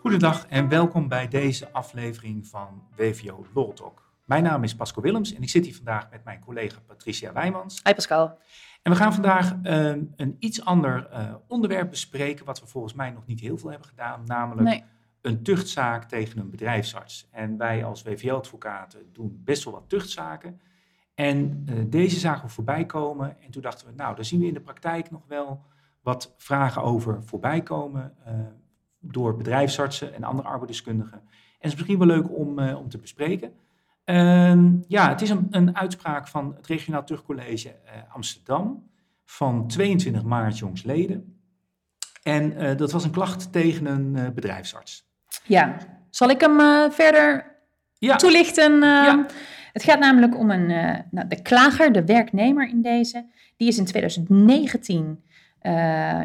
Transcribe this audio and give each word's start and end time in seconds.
Goedendag 0.00 0.46
en 0.48 0.68
welkom 0.68 1.08
bij 1.08 1.28
deze 1.28 1.72
aflevering 1.72 2.46
van 2.46 2.82
WVO 2.96 3.46
Law 3.54 3.72
Talk. 3.72 4.12
Mijn 4.24 4.42
naam 4.42 4.64
is 4.64 4.74
Pascal 4.74 5.02
Willems 5.02 5.34
en 5.34 5.42
ik 5.42 5.48
zit 5.48 5.64
hier 5.64 5.74
vandaag 5.74 6.10
met 6.10 6.24
mijn 6.24 6.40
collega 6.40 6.80
Patricia 6.86 7.32
Wijmans. 7.32 7.80
Hi 7.84 7.94
Pascal. 7.94 8.38
En 8.82 8.92
we 8.92 8.98
gaan 8.98 9.12
vandaag 9.14 9.54
uh, 9.62 9.86
een 10.16 10.36
iets 10.38 10.64
ander 10.64 11.08
uh, 11.12 11.34
onderwerp 11.48 11.90
bespreken, 11.90 12.44
wat 12.44 12.60
we 12.60 12.66
volgens 12.66 12.94
mij 12.94 13.10
nog 13.10 13.26
niet 13.26 13.40
heel 13.40 13.58
veel 13.58 13.70
hebben 13.70 13.88
gedaan, 13.88 14.22
namelijk 14.26 14.68
Nee. 14.68 14.84
een 15.20 15.42
tuchtzaak 15.42 16.04
tegen 16.08 16.38
een 16.38 16.50
bedrijfsarts. 16.50 17.28
En 17.30 17.56
wij 17.56 17.84
als 17.84 18.02
WVO-advocaten 18.02 19.00
doen 19.12 19.40
best 19.44 19.64
wel 19.64 19.72
wat 19.72 19.88
tuchtzaken. 19.88 20.60
En 21.14 21.66
uh, 21.70 21.84
deze 21.86 22.18
zagen 22.18 22.46
we 22.46 22.52
voorbij 22.52 22.86
komen 22.86 23.36
en 23.40 23.50
toen 23.50 23.62
dachten 23.62 23.86
we, 23.86 23.92
nou, 23.96 24.14
daar 24.14 24.24
zien 24.24 24.40
we 24.40 24.46
in 24.46 24.54
de 24.54 24.60
praktijk 24.60 25.10
nog 25.10 25.22
wel 25.26 25.64
wat 26.02 26.34
vragen 26.36 26.82
over 26.82 27.22
voorbij 27.24 27.62
komen 27.62 28.12
uh, 28.26 28.34
door 29.00 29.36
bedrijfsartsen 29.36 30.14
en 30.14 30.24
andere 30.24 30.48
arbeidsdeskundigen. 30.48 31.18
En 31.18 31.28
het 31.58 31.72
is 31.72 31.74
misschien 31.74 31.98
wel 31.98 32.06
leuk 32.06 32.36
om, 32.36 32.58
uh, 32.58 32.78
om 32.78 32.88
te 32.88 32.98
bespreken. 32.98 33.52
Uh, 34.04 34.54
ja, 34.88 35.08
het 35.08 35.20
is 35.22 35.30
een, 35.30 35.46
een, 35.50 35.76
uitspraak 35.76 36.28
van 36.28 36.54
het 36.56 36.66
Regionaal 36.66 37.04
Tuchtcollege 37.04 37.68
uh, 37.68 38.14
Amsterdam 38.14 38.90
van 39.24 39.66
22 39.68 40.22
maart 40.22 40.58
jongsleden. 40.58 41.36
En 42.22 42.76
dat 42.76 42.92
was 42.92 43.04
een 43.04 43.10
klacht 43.10 43.52
tegen 43.52 43.86
een 43.86 44.34
bedrijfsarts. 44.34 45.04
Ja, 45.44 45.76
zal 46.10 46.28
ik 46.28 46.40
hem 46.40 46.60
verder 46.92 47.56
ja. 47.98 48.16
toelichten? 48.16 48.80
Ja. 48.80 49.26
Het 49.72 49.82
gaat 49.82 49.98
namelijk 49.98 50.38
om 50.38 50.50
een, 50.50 50.66
nou, 51.10 51.28
de 51.28 51.42
klager, 51.42 51.92
de 51.92 52.04
werknemer 52.04 52.68
in 52.68 52.82
deze. 52.82 53.24
Die 53.56 53.68
is 53.68 53.78
in 53.78 53.84
2019, 53.84 55.22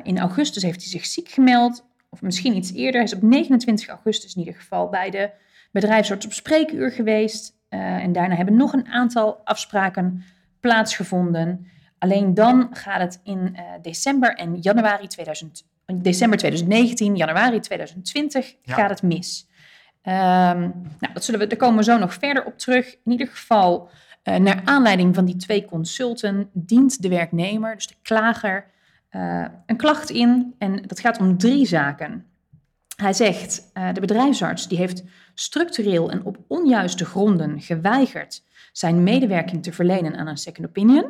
in 0.04 0.20
augustus 0.20 0.64
heeft 0.64 0.82
hij 0.82 0.90
zich 0.90 1.06
ziek 1.06 1.30
gemeld. 1.30 1.86
Of 2.09 2.22
misschien 2.22 2.56
iets 2.56 2.73
eerder. 2.73 2.94
Hij 2.94 3.04
is 3.04 3.16
op 3.16 3.22
29 3.22 3.88
augustus 3.88 4.34
in 4.34 4.39
ieder 4.39 4.56
geval 4.56 4.89
bij 4.89 5.09
de 5.09 5.30
bedrijfsarts 5.72 6.26
op 6.26 6.34
spreekuur 6.34 6.92
geweest. 6.92 7.56
Uh, 7.70 7.80
en 7.80 8.12
daarna 8.12 8.36
hebben 8.36 8.56
nog 8.56 8.73
een 8.73 8.88
aantal 8.88 9.42
afspraken 9.44 10.23
plaatsgevonden. 10.59 11.67
Alleen 11.98 12.34
dan 12.34 12.67
gaat 12.72 13.02
het 13.02 13.20
in 13.23 13.58
december 13.82 14.36
en 14.36 14.56
januari 14.56 15.08
2000, 15.08 15.66
december 15.94 16.38
2019, 16.38 17.16
januari 17.16 17.59
2020 17.59 18.56
ja. 18.61 18.73
gaat 18.73 18.89
het 18.89 19.02
mis. 19.02 19.48
Um, 20.08 20.13
nou, 21.00 21.13
dat 21.13 21.23
zullen 21.23 21.39
we, 21.39 21.47
daar 21.47 21.58
komen 21.58 21.77
we 21.77 21.83
zo 21.83 21.97
nog 21.97 22.13
verder 22.13 22.45
op 22.45 22.58
terug. 22.58 22.95
In 23.03 23.11
ieder 23.11 23.27
geval, 23.27 23.89
uh, 24.23 24.36
naar 24.36 24.61
aanleiding 24.66 25.16
van 25.16 25.25
die 25.25 25.36
twee 25.36 25.66
consulten 25.66 26.49
dient 26.53 27.02
de 27.02 27.09
werknemer, 27.09 27.75
dus 27.75 27.88
de 27.88 27.95
klager, 28.02 28.66
een 29.66 29.77
klacht 29.77 30.09
in. 30.09 30.55
En 30.58 30.81
dat 30.88 30.99
gaat 30.99 31.19
om 31.19 31.38
drie 31.38 31.66
zaken. 31.66 32.25
Hij 32.95 33.14
zegt, 33.14 33.72
uh, 33.73 33.94
de 33.94 33.99
bedrijfsarts 33.99 34.67
die 34.67 34.77
heeft 34.77 35.03
structureel 35.33 36.11
en 36.11 36.23
op 36.23 36.38
onjuiste 36.47 37.05
gronden 37.05 37.61
geweigerd 37.61 38.44
zijn 38.71 39.03
medewerking 39.03 39.64
te 39.64 39.73
verlenen 39.73 40.16
aan 40.16 40.27
een 40.27 40.38
second 40.38 40.67
opinion. 40.67 41.05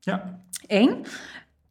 Ja. 0.00 0.40
Eén. 0.66 1.04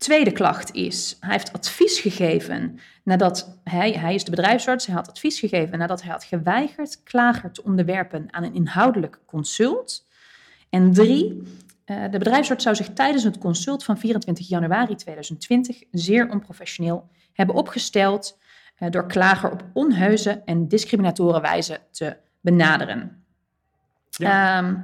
Tweede 0.02 0.32
klacht 0.32 0.74
is, 0.74 1.18
hij 1.20 1.32
heeft 1.32 1.54
advies 1.54 2.00
gegeven 2.00 2.80
nadat 3.04 3.60
hij, 3.64 3.92
hij 3.92 4.14
is 4.14 4.24
de 4.24 4.30
bedrijfsarts, 4.30 4.86
hij 4.86 4.96
had 4.96 5.10
advies 5.10 5.40
gegeven 5.40 5.78
nadat 5.78 6.02
hij 6.02 6.12
had 6.12 6.24
geweigerd 6.24 7.04
klager 7.04 7.52
te 7.52 7.64
onderwerpen 7.64 8.28
aan 8.30 8.44
een 8.44 8.54
inhoudelijk 8.54 9.20
consult. 9.26 10.08
En 10.70 10.94
drie, 10.94 11.42
uh, 11.86 12.04
de 12.12 12.18
bedrijfsarts 12.18 12.64
zou 12.64 12.76
zich 12.76 12.90
tijdens 12.94 13.24
het 13.24 13.38
consult 13.38 13.84
van 13.84 13.98
24 13.98 14.48
januari 14.48 14.96
2020 14.96 15.84
zeer 15.92 16.30
onprofessioneel 16.30 17.10
hebben 17.34 17.56
opgesteld 17.56 18.40
door 18.90 19.08
klager 19.08 19.52
op 19.52 19.66
onheuse 19.74 20.42
en 20.46 20.68
discriminatoren 20.68 21.42
wijze 21.42 21.80
te 21.92 22.18
benaderen. 22.40 23.24
Ja. 24.10 24.58
Um, 24.58 24.82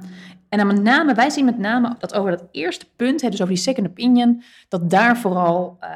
en 0.48 0.58
dan 0.58 0.66
met 0.66 0.82
name, 0.82 1.14
wij 1.14 1.30
zien 1.30 1.44
met 1.44 1.58
name 1.58 1.96
dat 1.98 2.14
over 2.14 2.30
dat 2.30 2.44
eerste 2.50 2.86
punt, 2.96 3.20
dus 3.20 3.40
over 3.40 3.54
die 3.54 3.56
second 3.62 3.88
opinion, 3.88 4.42
dat 4.68 4.90
daar 4.90 5.16
vooral 5.16 5.76
uh, 5.80 5.88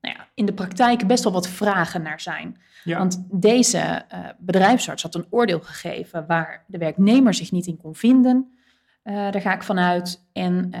nou 0.00 0.16
ja, 0.16 0.28
in 0.34 0.46
de 0.46 0.52
praktijk 0.52 1.06
best 1.06 1.24
wel 1.24 1.32
wat 1.32 1.48
vragen 1.48 2.02
naar 2.02 2.20
zijn. 2.20 2.56
Ja. 2.84 2.98
Want 2.98 3.24
deze 3.30 3.78
uh, 3.78 4.18
bedrijfsarts 4.38 5.02
had 5.02 5.14
een 5.14 5.26
oordeel 5.30 5.60
gegeven 5.60 6.26
waar 6.26 6.64
de 6.66 6.78
werknemer 6.78 7.34
zich 7.34 7.52
niet 7.52 7.66
in 7.66 7.76
kon 7.76 7.94
vinden. 7.94 8.56
Uh, 9.04 9.14
daar 9.14 9.40
ga 9.40 9.54
ik 9.54 9.62
vanuit. 9.62 10.26
En 10.32 10.70
uh, 10.74 10.80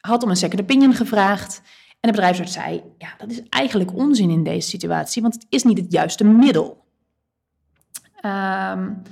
had 0.00 0.22
om 0.22 0.30
een 0.30 0.36
second 0.36 0.60
opinion 0.60 0.94
gevraagd. 0.94 1.62
En 2.00 2.10
de 2.10 2.16
bedrijfsarts 2.16 2.52
zei, 2.52 2.82
ja, 2.98 3.08
dat 3.18 3.30
is 3.30 3.42
eigenlijk 3.48 3.94
onzin 3.94 4.30
in 4.30 4.44
deze 4.44 4.68
situatie, 4.68 5.22
want 5.22 5.34
het 5.34 5.46
is 5.48 5.62
niet 5.62 5.78
het 5.78 5.92
juiste 5.92 6.24
middel. 6.24 6.84
Um, 8.24 9.02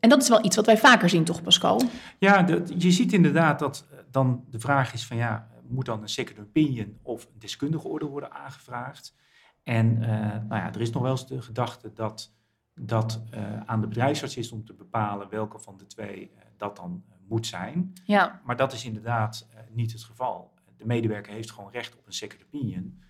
en 0.00 0.08
dat 0.08 0.22
is 0.22 0.28
wel 0.28 0.44
iets 0.44 0.56
wat 0.56 0.66
wij 0.66 0.78
vaker 0.78 1.08
zien, 1.08 1.24
toch 1.24 1.42
Pascal? 1.42 1.82
Ja, 2.18 2.42
de, 2.42 2.64
je 2.78 2.90
ziet 2.90 3.12
inderdaad 3.12 3.58
dat 3.58 3.86
dan 4.10 4.44
de 4.50 4.60
vraag 4.60 4.92
is 4.92 5.06
van 5.06 5.16
ja, 5.16 5.48
moet 5.68 5.86
dan 5.86 6.02
een 6.02 6.08
second 6.08 6.38
opinion 6.38 6.98
of 7.02 7.24
een 7.24 7.38
deskundige 7.38 7.88
oordeel 7.88 8.08
worden 8.08 8.32
aangevraagd? 8.32 9.16
En 9.62 9.86
uh, 9.96 10.08
nou 10.08 10.48
ja, 10.48 10.72
er 10.74 10.80
is 10.80 10.90
nog 10.90 11.02
wel 11.02 11.10
eens 11.10 11.26
de 11.26 11.42
gedachte 11.42 11.92
dat 11.92 12.34
dat 12.74 13.22
uh, 13.34 13.60
aan 13.66 13.80
de 13.80 13.86
bedrijfsarts 13.86 14.36
is 14.36 14.52
om 14.52 14.64
te 14.64 14.74
bepalen 14.74 15.28
welke 15.28 15.58
van 15.58 15.76
de 15.76 15.86
twee 15.86 16.30
uh, 16.34 16.40
dat 16.56 16.76
dan 16.76 17.04
moet 17.28 17.46
zijn. 17.46 17.92
Ja. 18.04 18.40
Maar 18.44 18.56
dat 18.56 18.72
is 18.72 18.84
inderdaad 18.84 19.46
niet 19.70 19.92
het 19.92 20.02
geval 20.02 20.52
de 20.80 20.86
medewerker 20.86 21.32
heeft 21.32 21.50
gewoon 21.50 21.70
recht 21.70 21.96
op 21.96 22.06
een 22.06 22.12
second 22.12 22.42
opinion. 22.42 23.02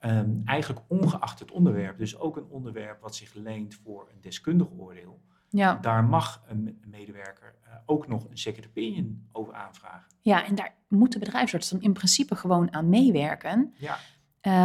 Um, 0.00 0.42
eigenlijk 0.44 0.80
ongeacht 0.88 1.38
het 1.38 1.50
onderwerp, 1.50 1.98
dus 1.98 2.18
ook 2.18 2.36
een 2.36 2.46
onderwerp 2.48 3.00
wat 3.00 3.16
zich 3.16 3.34
leent 3.34 3.74
voor 3.74 4.08
een 4.12 4.20
deskundig 4.20 4.68
oordeel. 4.76 5.20
Ja. 5.50 5.74
Daar 5.74 6.04
mag 6.04 6.42
een 6.48 6.82
medewerker 6.86 7.54
uh, 7.66 7.74
ook 7.86 8.08
nog 8.08 8.24
een 8.30 8.38
second 8.38 8.66
opinion 8.66 9.28
over 9.32 9.54
aanvragen. 9.54 10.06
Ja, 10.20 10.44
en 10.44 10.54
daar 10.54 10.74
moet 10.88 11.12
de 11.12 11.18
bedrijfsarts 11.18 11.70
dan 11.70 11.80
in 11.80 11.92
principe 11.92 12.36
gewoon 12.36 12.72
aan 12.72 12.88
meewerken. 12.88 13.74
Ja. 13.76 13.98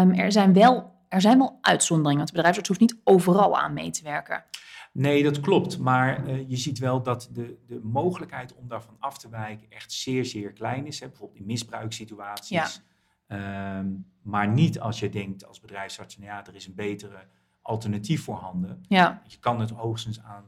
Um, 0.01 0.11
er, 0.11 0.31
zijn 0.31 0.53
wel, 0.53 0.93
er 1.07 1.21
zijn 1.21 1.37
wel 1.37 1.57
uitzonderingen, 1.61 2.17
want 2.17 2.27
de 2.29 2.35
bedrijfsarts 2.35 2.69
hoeft 2.69 2.81
niet 2.81 3.01
overal 3.03 3.59
aan 3.59 3.73
mee 3.73 3.89
te 3.89 4.03
werken. 4.03 4.43
Nee, 4.91 5.23
dat 5.23 5.39
klopt. 5.39 5.77
Maar 5.77 6.27
uh, 6.27 6.49
je 6.49 6.57
ziet 6.57 6.79
wel 6.79 7.03
dat 7.03 7.29
de, 7.31 7.57
de 7.67 7.79
mogelijkheid 7.83 8.55
om 8.55 8.67
daarvan 8.67 8.95
af 8.99 9.17
te 9.17 9.29
wijken 9.29 9.69
echt 9.69 9.91
zeer, 9.91 10.25
zeer 10.25 10.53
klein 10.53 10.85
is. 10.85 10.99
Hè? 10.99 11.07
Bijvoorbeeld 11.07 11.39
in 11.39 11.45
misbruikssituaties. 11.45 12.81
Ja. 13.27 13.77
Um, 13.79 14.11
maar 14.21 14.47
niet 14.47 14.79
als 14.79 14.99
je 14.99 15.09
denkt 15.09 15.47
als 15.47 15.59
bedrijfsarts, 15.59 16.17
nou 16.17 16.29
ja, 16.29 16.45
er 16.45 16.55
is 16.55 16.67
een 16.67 16.75
betere 16.75 17.27
alternatief 17.61 18.23
voorhanden. 18.23 18.85
Ja. 18.87 19.21
Je 19.27 19.37
kan 19.37 19.59
het 19.59 19.69
hoogstens 19.69 20.21
aan 20.21 20.45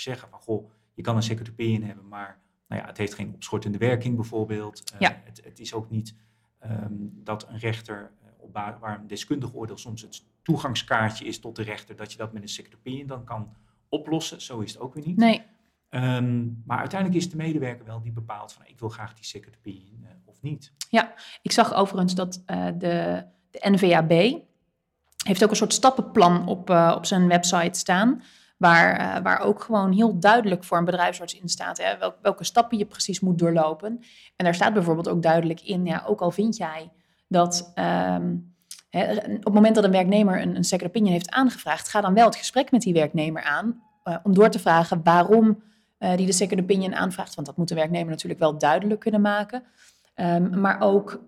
zeggen 0.00 0.28
van, 0.28 0.40
goh, 0.40 0.70
je 0.94 1.02
kan 1.02 1.16
een 1.16 1.22
second 1.22 1.50
opinion 1.50 1.82
hebben, 1.82 2.08
maar 2.08 2.40
nou 2.68 2.80
ja, 2.80 2.86
het 2.86 2.96
heeft 2.96 3.14
geen 3.14 3.34
opschortende 3.34 3.78
werking 3.78 4.16
bijvoorbeeld. 4.16 4.92
Uh, 4.94 5.00
Ja. 5.00 5.20
het, 5.24 5.40
het 5.44 5.58
is 5.58 5.74
ook 5.74 5.90
niet 5.90 6.14
um, 6.64 7.20
dat 7.24 7.48
een 7.48 7.58
rechter, 7.58 8.12
uh, 8.22 8.28
op 8.36 8.52
waar 8.52 8.98
een 9.00 9.06
deskundig 9.06 9.54
oordeel 9.54 9.78
soms 9.78 10.02
het 10.02 10.22
toegangskaartje 10.42 11.24
is 11.24 11.38
tot 11.38 11.56
de 11.56 11.62
rechter, 11.62 11.96
dat 11.96 12.12
je 12.12 12.18
dat 12.18 12.32
met 12.32 12.58
een 12.58 12.66
opinion 12.78 13.06
dan 13.06 13.24
kan 13.24 13.54
oplossen. 13.88 14.42
Zo 14.42 14.60
is 14.60 14.72
het 14.72 14.80
ook 14.80 14.94
weer 14.94 15.06
niet. 15.06 15.16
Nee, 15.16 15.42
Um, 15.90 16.62
maar 16.66 16.78
uiteindelijk 16.78 17.20
is 17.20 17.30
de 17.30 17.36
medewerker 17.36 17.84
wel 17.84 18.00
die 18.00 18.12
bepaalt 18.12 18.52
van 18.52 18.66
ik 18.66 18.78
wil 18.78 18.88
graag 18.88 19.14
die 19.14 19.44
opinion 19.58 20.00
uh, 20.02 20.08
of 20.24 20.42
niet. 20.42 20.72
ik 21.42 21.52
zag 21.52 21.74
overigens 21.74 22.14
dat 22.14 22.42
uh, 22.46 22.66
de, 22.66 23.24
de 23.50 23.70
NVAB 23.70 24.40
heeft 25.24 25.44
ook 25.44 25.50
een 25.50 25.56
soort 25.56 25.72
stappenplan 25.72 26.48
op, 26.48 26.70
op 26.70 27.06
zijn 27.06 27.28
website 27.28 27.78
staan. 27.78 28.22
Waar, 28.56 29.00
uh, 29.00 29.22
waar 29.22 29.40
ook 29.40 29.62
gewoon 29.62 29.92
heel 29.92 30.18
duidelijk 30.18 30.64
voor 30.64 30.78
een 30.78 30.84
bedrijfsarts 30.84 31.40
in 31.40 31.48
staat 31.48 31.78
hè, 31.78 31.98
wel, 31.98 32.14
welke 32.22 32.44
stappen 32.44 32.78
je 32.78 32.84
precies 32.84 33.20
moet 33.20 33.38
doorlopen. 33.38 34.00
En 34.36 34.44
daar 34.44 34.54
staat 34.54 34.72
bijvoorbeeld 34.72 35.08
ook 35.08 35.22
duidelijk 35.22 35.60
in, 35.60 35.86
ja, 35.86 36.04
ook 36.06 36.20
al 36.20 36.30
vind 36.30 36.56
jij 36.56 36.90
dat 37.28 37.72
um, 37.74 38.54
hè, 38.90 39.12
op 39.12 39.44
het 39.44 39.54
moment 39.54 39.74
dat 39.74 39.84
een 39.84 39.90
werknemer 39.90 40.40
een, 40.42 40.64
second 40.64 40.88
opinion 40.88 41.12
heeft 41.12 41.30
aangevraagd, 41.30 41.88
ga 41.88 42.00
dan 42.00 42.14
wel 42.14 42.24
het 42.26 42.36
gesprek 42.36 42.70
met 42.70 42.82
die 42.82 42.92
werknemer 42.92 43.42
aan 43.42 43.82
uh, 44.04 44.16
om 44.22 44.34
door 44.34 44.50
te 44.50 44.58
vragen 44.58 45.00
waarom 45.02 45.62
uh, 45.98 46.16
die 46.16 46.26
de 46.26 46.32
second 46.32 46.60
opinion 46.60 46.94
aanvraagt. 46.94 47.34
Want 47.34 47.46
dat 47.46 47.56
moet 47.56 47.68
de 47.68 47.74
werknemer 47.74 48.10
natuurlijk 48.10 48.40
wel 48.40 48.58
duidelijk 48.58 49.00
kunnen 49.00 49.20
maken. 49.20 49.62
Um, 50.14 50.60
maar 50.60 50.80
ook 50.80 51.20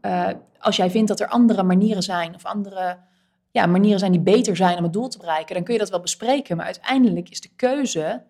als 0.59 0.77
jij 0.77 0.91
vindt 0.91 1.09
dat 1.09 1.21
er 1.21 1.29
andere 1.29 1.63
manieren 1.63 2.03
zijn 2.03 2.35
of 2.35 2.45
andere 2.45 2.99
ja, 3.51 3.67
manieren 3.67 3.99
zijn 3.99 4.13
die 4.13 4.21
beter 4.21 4.57
zijn 4.57 4.77
om 4.77 4.83
het 4.83 4.93
doel 4.93 5.09
te 5.09 5.19
bereiken, 5.19 5.55
dan 5.55 5.65
kun 5.65 5.73
je 5.73 5.81
dat 5.81 5.91
wel 5.91 6.01
bespreken. 6.01 6.57
Maar 6.57 6.67
uiteindelijk 6.67 7.29
is 7.29 7.41
de 7.41 7.51
keuze 7.57 8.23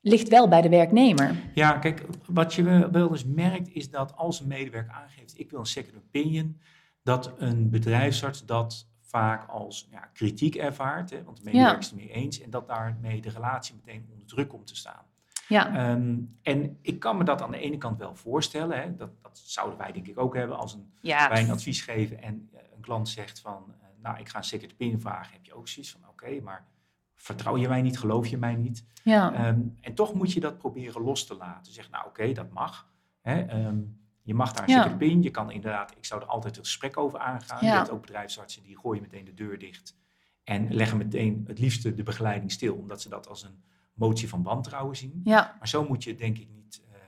ligt 0.00 0.28
wel 0.28 0.48
bij 0.48 0.62
de 0.62 0.68
werknemer. 0.68 1.34
Ja, 1.54 1.72
kijk, 1.72 2.06
wat 2.26 2.54
je 2.54 2.88
wel 2.90 3.10
eens 3.10 3.24
merkt 3.24 3.68
is 3.68 3.90
dat 3.90 4.16
als 4.16 4.40
een 4.40 4.46
medewerker 4.46 4.92
aangeeft, 4.92 5.38
ik 5.38 5.50
wil 5.50 5.58
een 5.60 5.66
second 5.66 5.96
opinion, 5.96 6.60
dat 7.02 7.32
een 7.38 7.70
bedrijfsarts 7.70 8.44
dat 8.44 8.86
vaak 9.00 9.48
als 9.48 9.88
ja, 9.90 10.10
kritiek 10.12 10.54
ervaart, 10.54 11.10
hè, 11.10 11.22
want 11.24 11.36
de 11.36 11.42
medewerker 11.44 11.78
is 11.78 11.90
het 11.90 11.98
ermee 11.98 12.14
eens, 12.14 12.40
en 12.40 12.50
dat 12.50 12.68
daarmee 12.68 13.20
de 13.20 13.30
relatie 13.30 13.74
meteen 13.74 14.06
onder 14.12 14.26
druk 14.26 14.48
komt 14.48 14.66
te 14.66 14.76
staan. 14.76 15.04
Ja. 15.48 15.74
Ehm, 15.76 16.16
en 16.42 16.78
ik 16.80 17.00
kan 17.00 17.16
me 17.16 17.24
dat 17.24 17.42
aan 17.42 17.50
de 17.50 17.58
ene 17.58 17.78
kant 17.78 17.98
wel 17.98 18.14
voorstellen. 18.14 18.80
Hè, 18.80 18.96
dat, 18.96 19.10
dat 19.22 19.42
zouden 19.44 19.78
wij 19.78 19.92
denk 19.92 20.06
ik 20.06 20.18
ook 20.18 20.34
hebben 20.34 20.56
als 20.58 20.74
een, 20.74 20.92
ja. 21.00 21.28
wij 21.28 21.42
een 21.42 21.50
advies 21.50 21.82
geven 21.82 22.22
en 22.22 22.48
eh, 22.52 22.60
een 22.74 22.80
klant 22.80 23.08
zegt 23.08 23.40
van, 23.40 23.74
nou 24.04 24.18
ik 24.18 24.28
ga 24.28 24.38
een 24.38 24.44
second 24.44 24.72
opinion 24.72 25.00
vragen. 25.00 25.32
Heb 25.32 25.44
je 25.44 25.54
ook 25.54 25.68
zoiets 25.68 25.92
van, 25.92 26.08
oké, 26.08 26.40
maar 26.40 26.66
vertrouw 27.14 27.56
je 27.56 27.68
mij 27.68 27.82
niet, 27.82 27.98
geloof 27.98 28.26
je 28.26 28.36
mij 28.36 28.54
niet? 28.54 28.84
ja. 29.04 29.32
Ehm, 29.34 29.60
en 29.80 29.94
toch 29.94 30.14
moet 30.14 30.32
je 30.32 30.40
dat 30.40 30.58
proberen 30.58 31.02
los 31.02 31.26
te 31.26 31.34
laten. 31.36 31.72
Zeg, 31.72 31.90
nou 31.90 32.06
oké, 32.06 32.32
dat 32.32 32.50
mag. 32.50 32.88
Hè, 33.20 33.40
ehm, 33.42 33.80
je 34.22 34.34
mag 34.34 34.52
daar 34.52 34.64
een 34.68 34.74
Ja. 34.74 34.92
opinion. 34.92 35.22
Je 35.22 35.30
kan 35.30 35.50
inderdaad, 35.50 35.96
ik 35.96 36.04
zou 36.04 36.20
er 36.22 36.26
altijd 36.26 36.56
het 36.56 36.64
gesprek 36.64 36.96
over 36.96 37.18
aangaan. 37.18 37.64
Je 37.64 37.70
hebt 37.70 37.90
ook 37.90 38.00
bedrijfsartsen 38.00 38.62
die 38.62 38.78
gooien 38.78 39.02
meteen 39.02 39.24
de 39.24 39.34
deur 39.34 39.58
dicht. 39.58 39.96
En 40.44 40.74
leggen 40.74 40.98
meteen 40.98 41.44
het 41.46 41.58
liefste 41.58 41.94
de 41.94 42.02
begeleiding 42.02 42.52
stil. 42.52 42.74
Omdat 42.74 43.02
ze 43.02 43.08
dat 43.08 43.28
als 43.28 43.42
een 43.42 43.62
motie 43.94 44.28
van 44.28 44.42
wantrouwen 44.42 44.96
zien. 44.96 45.20
ja. 45.24 45.54
Maar 45.58 45.68
zo 45.68 45.86
moet 45.88 46.04
je 46.04 46.10
het 46.10 46.18
denk 46.18 46.38
ik 46.38 46.48
niet, 46.50 46.82
eh, 46.92 46.98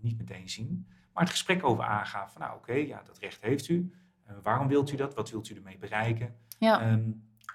niet 0.00 0.18
meteen 0.18 0.48
zien. 0.48 0.86
Maar 1.12 1.22
het 1.22 1.32
gesprek 1.32 1.64
over 1.64 1.84
aangaan 1.84 2.30
van 2.30 2.40
nou 2.40 2.56
oké, 2.56 2.72
ja, 2.72 3.02
dat 3.02 3.18
recht 3.18 3.40
heeft 3.42 3.68
u. 3.68 3.92
Eh, 4.24 4.34
waarom 4.42 4.68
wilt 4.68 4.92
u 4.92 4.96
dat? 4.96 5.14
Wat 5.14 5.30
wilt 5.30 5.48
u 5.50 5.54
ermee 5.54 5.78
bereiken? 5.78 6.34
ja. 6.58 6.80
Ehm, 6.80 7.10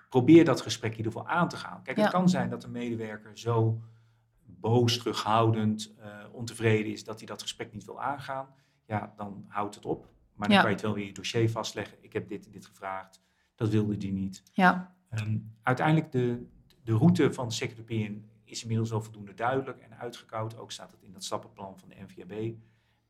probeer 0.10 0.46
dat 0.46 0.62
gesprek 0.62 0.92
in 0.92 0.98
ieder 0.98 1.12
geval 1.12 1.28
aan 1.28 1.50
te 1.50 1.58
gaan. 1.58 1.82
Kijk, 1.84 1.98
Ja. 1.98 2.04
het 2.04 2.12
kan 2.12 2.30
zijn 2.30 2.50
dat 2.50 2.64
een 2.64 2.72
medewerker 2.72 3.38
zo 3.38 3.82
boos, 4.46 4.98
terughoudend, 4.98 5.94
eh, 5.98 6.10
ontevreden 6.32 6.92
is 6.92 7.04
dat 7.04 7.18
hij 7.18 7.28
dat 7.28 7.42
gesprek 7.42 7.74
niet 7.74 7.86
wil 7.86 8.02
aangaan. 8.02 8.48
Ja, 8.86 9.14
dan 9.16 9.46
houdt 9.48 9.76
het 9.76 9.86
op. 9.86 10.08
Maar 10.34 10.48
dan 10.48 10.58
Ja. 10.58 10.62
kan 10.62 10.70
je 10.70 10.76
het 10.76 10.86
wel 10.86 10.94
weer 10.94 11.02
in 11.04 11.08
je 11.10 11.14
dossier 11.16 11.50
vastleggen. 11.50 11.98
Ik 12.02 12.14
heb 12.14 12.28
dit 12.28 12.46
en 12.46 12.52
dit 12.52 12.66
gevraagd. 12.66 13.22
Dat 13.56 13.70
wilde 13.70 13.98
die 13.98 14.12
niet. 14.14 14.44
ja. 14.54 14.96
Ehm, 15.10 15.38
uiteindelijk 15.64 16.12
de, 16.12 16.46
de 16.84 16.94
route 16.94 17.34
van 17.34 17.52
opinion 17.80 18.30
is 18.44 18.62
inmiddels 18.62 18.90
wel 18.90 19.02
voldoende 19.02 19.34
duidelijk 19.34 19.80
en 19.80 19.98
uitgekoud. 19.98 20.58
Ook 20.58 20.72
staat 20.72 20.92
het 20.92 21.04
in 21.04 21.12
dat 21.12 21.24
stappenplan 21.24 21.78
van 21.80 21.90
de 21.90 21.96
NVB. 22.08 22.54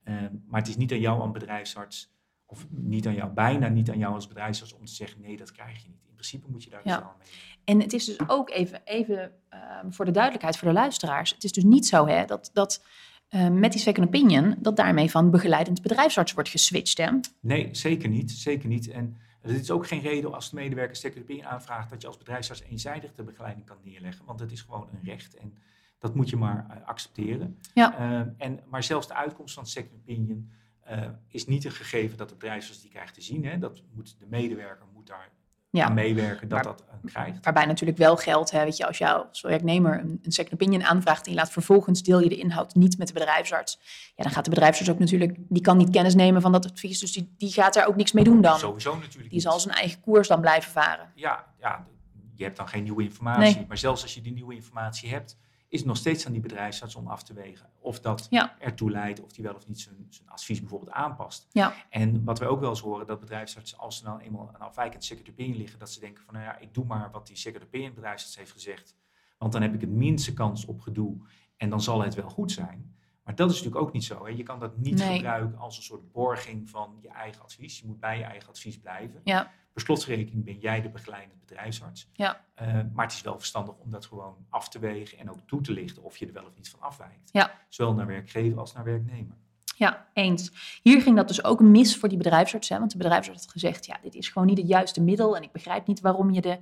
Ehm, 0.03 0.35
maar 0.47 0.59
het 0.59 0.69
is 0.69 0.77
niet 0.77 0.91
aan 0.91 0.99
jou 0.99 1.19
als 1.21 1.31
bedrijfsarts, 1.31 2.13
of 2.51 2.65
niet 2.69 3.07
aan 3.07 3.13
jou, 3.13 3.31
bijna 3.31 3.67
niet 3.67 3.89
aan 3.89 3.97
jou 3.97 4.13
als 4.13 4.27
bedrijfsarts 4.27 4.73
om 4.73 4.85
te 4.85 4.93
zeggen 4.93 5.21
nee, 5.21 5.37
dat 5.37 5.51
krijg 5.51 5.81
je 5.81 5.87
niet. 5.87 6.03
In 6.07 6.13
principe 6.13 6.47
moet 6.51 6.63
je 6.63 6.69
daar 6.69 6.83
dus 6.83 6.91
Ja. 6.91 6.99
wel 6.99 7.13
mee. 7.17 7.27
En 7.63 7.81
het 7.81 7.93
is 7.93 8.05
dus 8.05 8.17
ook 8.27 8.49
even, 8.49 8.81
even 8.83 9.31
ehm, 9.49 9.91
voor 9.91 10.05
de 10.05 10.11
duidelijkheid 10.11 10.57
voor 10.57 10.67
de 10.67 10.73
luisteraars. 10.73 11.29
Het 11.31 11.43
is 11.43 11.51
dus 11.51 11.63
niet 11.63 11.87
zo 11.87 12.07
hè, 12.07 12.25
dat, 12.25 12.49
dat 12.53 12.85
ehm, 13.29 13.59
met 13.59 13.71
die 13.71 13.81
second 13.81 14.05
opinion, 14.07 14.55
dat 14.59 14.75
daarmee 14.75 15.11
van 15.11 15.29
begeleidend 15.31 15.81
bedrijfsarts 15.81 16.33
wordt 16.33 16.49
geswitcht. 16.49 16.97
Hè? 16.97 17.09
Nee, 17.39 17.69
zeker 17.71 18.09
niet. 18.09 18.31
Zeker 18.31 18.69
niet. 18.69 18.89
En 18.89 19.17
het 19.41 19.51
is 19.61 19.71
ook 19.71 19.87
geen 19.87 20.01
reden 20.01 20.33
als 20.33 20.49
de 20.49 20.55
medewerker 20.55 20.95
second 20.95 21.23
opinion 21.23 21.45
aanvraagt 21.45 21.89
dat 21.89 22.01
je 22.01 22.07
als 22.07 22.17
bedrijfsarts 22.17 22.61
eenzijdig 22.61 23.13
de 23.13 23.23
begeleiding 23.23 23.65
kan 23.65 23.77
neerleggen. 23.83 24.25
Want 24.25 24.39
het 24.39 24.51
is 24.51 24.61
gewoon 24.61 24.87
een 24.91 25.03
recht 25.03 25.35
en 25.35 25.53
dat 25.99 26.15
moet 26.15 26.29
je 26.29 26.37
maar 26.37 26.65
eh, 26.69 26.87
accepteren. 26.87 27.57
Ja. 27.73 27.97
Ehm, 27.97 28.29
en, 28.37 28.59
maar 28.69 28.83
zelfs 28.83 29.07
de 29.07 29.13
uitkomst 29.13 29.53
van 29.53 29.65
second 29.65 29.93
opinion 30.01 30.51
eh, 30.89 31.09
is 31.27 31.45
niet 31.45 31.65
een 31.65 31.71
gegeven 31.71 32.17
dat 32.17 32.29
de 32.29 32.35
bedrijfsarts 32.35 32.81
die 32.81 32.89
krijgt 32.91 33.13
te 33.13 33.21
zien. 33.21 33.45
Hè. 33.45 33.59
Dat 33.59 33.81
moet, 33.93 34.15
de 34.19 34.25
medewerker 34.29 34.85
moet 34.93 35.07
daar 35.07 35.29
Ja. 35.71 35.85
aan 35.85 35.93
meewerken 35.93 36.47
dat 36.47 36.63
Maar- 36.63 36.73
dat 36.73 36.85
eh, 36.89 37.11
krijgt. 37.11 37.43
Waarbij 37.43 37.65
natuurlijk 37.65 37.97
wel 37.97 38.17
geldt, 38.17 38.51
hè, 38.51 38.63
weet 38.63 38.77
je, 38.77 38.87
als 38.87 38.97
jou 38.97 39.27
als 39.29 39.41
werknemer 39.41 39.99
een, 39.99 40.19
een 40.23 40.31
second 40.31 40.53
opinion 40.53 40.83
aanvraagt 40.83 41.25
en 41.25 41.31
je 41.31 41.37
laat 41.37 41.51
vervolgens 41.51 42.03
deel 42.03 42.19
je 42.19 42.29
de 42.29 42.37
inhoud 42.37 42.75
niet 42.75 42.97
met 42.97 43.07
de 43.07 43.13
bedrijfsarts. 43.13 43.79
Ja, 44.15 44.23
dan 44.23 44.31
gaat 44.31 44.43
de 44.43 44.49
bedrijfsarts 44.49 44.91
ook 44.91 44.99
natuurlijk, 44.99 45.35
die 45.49 45.61
kan 45.61 45.77
niet 45.77 45.89
kennis 45.89 46.15
nemen 46.15 46.41
van 46.41 46.51
dat 46.51 46.65
advies, 46.71 46.99
dus 46.99 47.11
die, 47.11 47.33
die 47.37 47.51
gaat 47.51 47.73
daar 47.73 47.87
ook 47.87 47.95
niks 47.95 48.11
mee 48.11 48.23
doen 48.23 48.41
dan. 48.41 48.59
Sowieso 48.59 48.93
natuurlijk 48.93 49.13
Die 49.23 49.29
niet. 49.31 49.41
zal 49.41 49.59
zijn 49.59 49.75
eigen 49.75 49.99
koers 50.01 50.27
dan 50.27 50.41
blijven 50.41 50.71
varen. 50.71 51.11
ja, 51.15 51.45
ja, 51.59 51.87
je 52.35 52.43
hebt 52.43 52.57
dan 52.57 52.67
geen 52.67 52.83
nieuwe 52.83 53.03
informatie. 53.03 53.55
Nee. 53.55 53.65
Maar 53.67 53.77
zelfs 53.77 54.01
als 54.01 54.13
je 54.13 54.21
die 54.21 54.33
nieuwe 54.33 54.55
informatie 54.55 55.09
hebt, 55.09 55.37
is 55.69 55.79
het 55.79 55.87
nog 55.87 55.97
steeds 55.97 56.25
aan 56.25 56.31
die 56.31 56.41
bedrijfsarts 56.41 56.95
om 56.95 57.07
af 57.07 57.23
te 57.23 57.33
wegen 57.33 57.69
of 57.79 57.99
dat 57.99 58.27
Ja. 58.29 58.55
ertoe 58.59 58.91
leidt, 58.91 59.21
of 59.21 59.31
die 59.31 59.43
wel 59.43 59.53
of 59.53 59.67
niet 59.67 59.79
zijn, 59.79 60.05
zijn 60.09 60.29
advies 60.29 60.59
bijvoorbeeld 60.59 60.91
aanpast. 60.91 61.47
Ja. 61.51 61.73
En 61.89 62.23
wat 62.23 62.39
wij 62.39 62.47
ook 62.47 62.59
wel 62.59 62.69
eens 62.69 62.79
horen, 62.79 63.07
dat 63.07 63.19
bedrijfsartsen, 63.19 63.77
als 63.77 63.97
ze 63.97 64.03
nou 64.03 64.21
eenmaal 64.21 64.49
een 64.53 64.59
afwijkend 64.61 65.03
second 65.03 65.29
opinion 65.29 65.57
liggen, 65.57 65.79
dat 65.79 65.91
ze 65.91 65.99
denken 65.99 66.23
van, 66.23 66.33
nou 66.33 66.45
ja, 66.45 66.57
ik 66.57 66.73
doe 66.73 66.85
maar 66.85 67.11
wat 67.11 67.27
die 67.27 67.35
second 67.35 67.63
opinion 67.63 67.93
bedrijfsarts 67.93 68.37
heeft 68.37 68.51
gezegd, 68.51 68.95
want 69.37 69.51
dan 69.51 69.61
heb 69.61 69.73
ik 69.73 69.81
het 69.81 69.89
minste 69.89 70.33
kans 70.33 70.65
op 70.65 70.79
gedoe 70.81 71.17
en 71.57 71.69
dan 71.69 71.81
zal 71.81 72.01
het 72.01 72.15
wel 72.15 72.29
goed 72.29 72.51
zijn. 72.51 72.95
Maar 73.29 73.37
dat 73.37 73.49
is 73.49 73.55
natuurlijk 73.55 73.85
ook 73.85 73.93
niet 73.93 74.03
zo. 74.03 74.25
Hè? 74.25 74.31
Je 74.31 74.43
kan 74.43 74.59
dat 74.59 74.77
niet 74.77 74.97
Nee. 74.97 75.15
gebruiken 75.15 75.57
als 75.59 75.77
een 75.77 75.83
soort 75.83 76.11
borging 76.11 76.69
van 76.69 76.97
je 77.01 77.07
eigen 77.09 77.41
advies. 77.41 77.79
Je 77.79 77.85
moet 77.87 77.99
bij 77.99 78.17
je 78.17 78.23
eigen 78.23 78.49
advies 78.49 78.79
blijven. 78.79 79.21
Ja, 79.23 79.51
Per 79.73 79.81
slotverrekening 79.81 80.45
ben 80.45 80.57
jij 80.59 80.81
de 80.81 80.89
begeleidende 80.89 81.35
bedrijfsarts. 81.45 82.09
Ja. 82.13 82.45
Eh, 82.53 82.67
maar 82.93 83.05
het 83.05 83.13
is 83.13 83.21
wel 83.21 83.37
verstandig 83.37 83.75
om 83.77 83.89
dat 83.91 84.05
gewoon 84.05 84.35
af 84.49 84.69
te 84.69 84.79
wegen 84.79 85.17
en 85.17 85.29
ook 85.29 85.37
toe 85.45 85.61
te 85.61 85.71
lichten 85.71 86.03
of 86.03 86.17
je 86.17 86.25
er 86.27 86.33
wel 86.33 86.45
of 86.45 86.55
niet 86.55 86.69
van 86.69 86.79
afwijkt. 86.79 87.29
Ja. 87.31 87.51
Zowel 87.67 87.93
naar 87.93 88.07
werkgever 88.07 88.59
als 88.59 88.73
naar 88.73 88.83
werknemer. 88.83 89.37
ja, 89.77 90.07
eens. 90.13 90.79
Hier 90.83 91.01
ging 91.01 91.15
dat 91.15 91.27
dus 91.27 91.43
ook 91.43 91.59
mis 91.59 91.97
voor 91.97 92.09
die 92.09 92.17
bedrijfsarts, 92.17 92.69
hè, 92.69 92.79
want 92.79 92.91
de 92.91 92.97
bedrijfsarts 92.97 93.41
had 93.43 93.51
gezegd, 93.51 93.85
ja, 93.85 93.97
dit 94.01 94.15
is 94.15 94.29
gewoon 94.29 94.47
niet 94.47 94.57
het 94.57 94.67
juiste 94.67 95.01
middel 95.01 95.35
en 95.35 95.43
ik 95.43 95.51
begrijp 95.51 95.87
niet 95.87 95.99
waarom 96.01 96.31
je 96.31 96.41
de, 96.41 96.59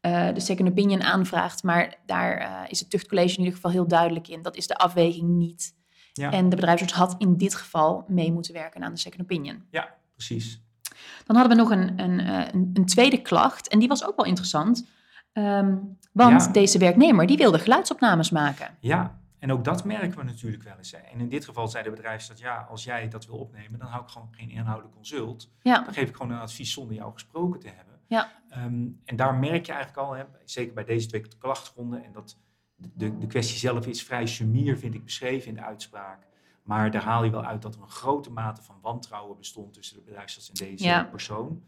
eh, 0.00 0.34
de 0.34 0.40
second 0.40 0.68
opinion 0.68 1.02
aanvraagt, 1.02 1.62
maar 1.62 1.94
daar 2.06 2.36
eh, 2.38 2.70
is 2.70 2.80
het 2.80 2.90
tuchtcollege 2.90 3.32
in 3.32 3.38
ieder 3.38 3.54
geval 3.54 3.70
heel 3.70 3.88
duidelijk 3.88 4.28
in. 4.28 4.42
Dat 4.42 4.56
is 4.56 4.66
de 4.66 4.76
afweging 4.76 5.28
niet. 5.28 5.74
Ja. 6.16 6.30
En 6.30 6.48
de 6.48 6.56
bedrijfsarts 6.56 6.92
had 6.94 7.14
in 7.18 7.36
dit 7.36 7.54
geval 7.54 8.04
mee 8.08 8.32
moeten 8.32 8.52
werken 8.52 8.82
aan 8.84 8.92
de 8.92 8.98
second 9.00 9.22
opinion. 9.22 9.64
Ja, 9.70 9.94
precies. 10.14 10.60
Dan 11.26 11.36
hadden 11.36 11.56
we 11.56 11.62
nog 11.62 11.70
een, 11.70 11.98
een, 12.00 12.20
eh, 12.20 12.52
een, 12.52 12.70
een 12.74 12.86
tweede 12.86 13.22
klacht. 13.22 13.68
En 13.68 13.78
die 13.78 13.88
was 13.88 14.06
ook 14.06 14.16
wel 14.16 14.24
interessant. 14.26 14.86
Ehm, 15.32 15.76
want 16.12 16.44
Ja. 16.44 16.52
deze 16.52 16.78
werknemer 16.78 17.26
die 17.26 17.36
wilde 17.36 17.58
geluidsopnames 17.58 18.30
maken. 18.30 18.76
Ja, 18.80 19.18
en 19.38 19.52
ook 19.52 19.64
dat 19.64 19.84
merken 19.84 20.18
we 20.18 20.24
natuurlijk 20.24 20.62
wel 20.62 20.76
eens. 20.78 20.90
Hè. 20.92 20.98
En 20.98 21.20
in 21.20 21.28
dit 21.28 21.44
geval 21.44 21.68
zei 21.68 21.84
de 21.84 21.90
bedrijfsarts, 21.90 22.40
ja, 22.40 22.66
als 22.70 22.84
jij 22.84 23.08
dat 23.08 23.26
wil 23.26 23.36
opnemen, 23.36 23.78
dan 23.78 23.88
hou 23.88 24.02
ik 24.02 24.08
gewoon 24.08 24.28
geen 24.30 24.50
inhoudelijk 24.50 24.94
consult. 24.94 25.50
Ja, 25.62 25.80
Dan 25.84 25.94
geef 25.94 26.08
ik 26.08 26.16
gewoon 26.16 26.32
een 26.32 26.40
advies 26.40 26.72
zonder 26.72 26.94
jou 26.96 27.12
gesproken 27.12 27.60
te 27.60 27.68
hebben. 27.76 27.94
Ja. 28.06 28.32
Ehm, 28.48 28.86
en 29.04 29.16
daar 29.16 29.34
merk 29.34 29.66
je 29.66 29.72
eigenlijk 29.72 30.06
al, 30.08 30.12
hè, 30.12 30.24
zeker 30.44 30.74
bij 30.74 30.84
deze 30.84 31.06
twee 31.06 31.26
klachtgronden, 31.38 32.04
en 32.04 32.12
dat 32.12 32.36
de, 32.76 33.18
de 33.18 33.26
kwestie 33.26 33.58
zelf 33.58 33.86
is 33.86 34.02
vrij 34.02 34.26
sumier, 34.26 34.76
vind 34.78 34.94
ik, 34.94 35.04
beschreven 35.04 35.48
in 35.48 35.54
de 35.54 35.62
uitspraak. 35.64 36.26
Maar 36.62 36.90
daar 36.90 37.02
haal 37.02 37.24
je 37.24 37.30
wel 37.30 37.44
uit 37.44 37.62
dat 37.62 37.74
er 37.74 37.80
een 37.82 37.88
grote 37.88 38.30
mate 38.30 38.62
van 38.62 38.76
wantrouwen 38.82 39.36
bestond 39.36 39.72
tussen 39.74 39.96
de 39.96 40.02
bedrijfsarts 40.02 40.48
en 40.48 40.54
deze 40.54 40.84
Ja. 40.84 41.04
persoon. 41.04 41.62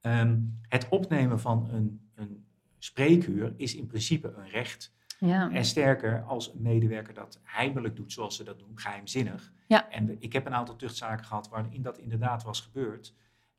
Ehm, 0.00 0.38
het 0.68 0.88
opnemen 0.88 1.40
van 1.40 1.68
een, 1.70 2.10
een 2.14 2.44
spreekuur 2.78 3.54
is 3.56 3.74
in 3.74 3.86
principe 3.86 4.32
een 4.36 4.48
recht. 4.48 4.92
ja. 5.18 5.50
En 5.50 5.64
sterker, 5.64 6.22
als 6.22 6.52
een 6.54 6.62
medewerker 6.62 7.14
dat 7.14 7.40
heimelijk 7.42 7.96
doet, 7.96 8.12
zoals 8.12 8.36
ze 8.36 8.44
dat 8.44 8.58
doen, 8.58 8.70
geheimzinnig. 8.78 9.52
Ja. 9.66 9.90
En 9.90 10.16
ik 10.22 10.32
heb 10.32 10.46
een 10.46 10.54
aantal 10.54 10.76
tuchtzaken 10.76 11.24
gehad 11.24 11.48
waarin 11.48 11.82
dat 11.82 11.98
inderdaad 11.98 12.42
was 12.42 12.60
gebeurd. 12.60 13.14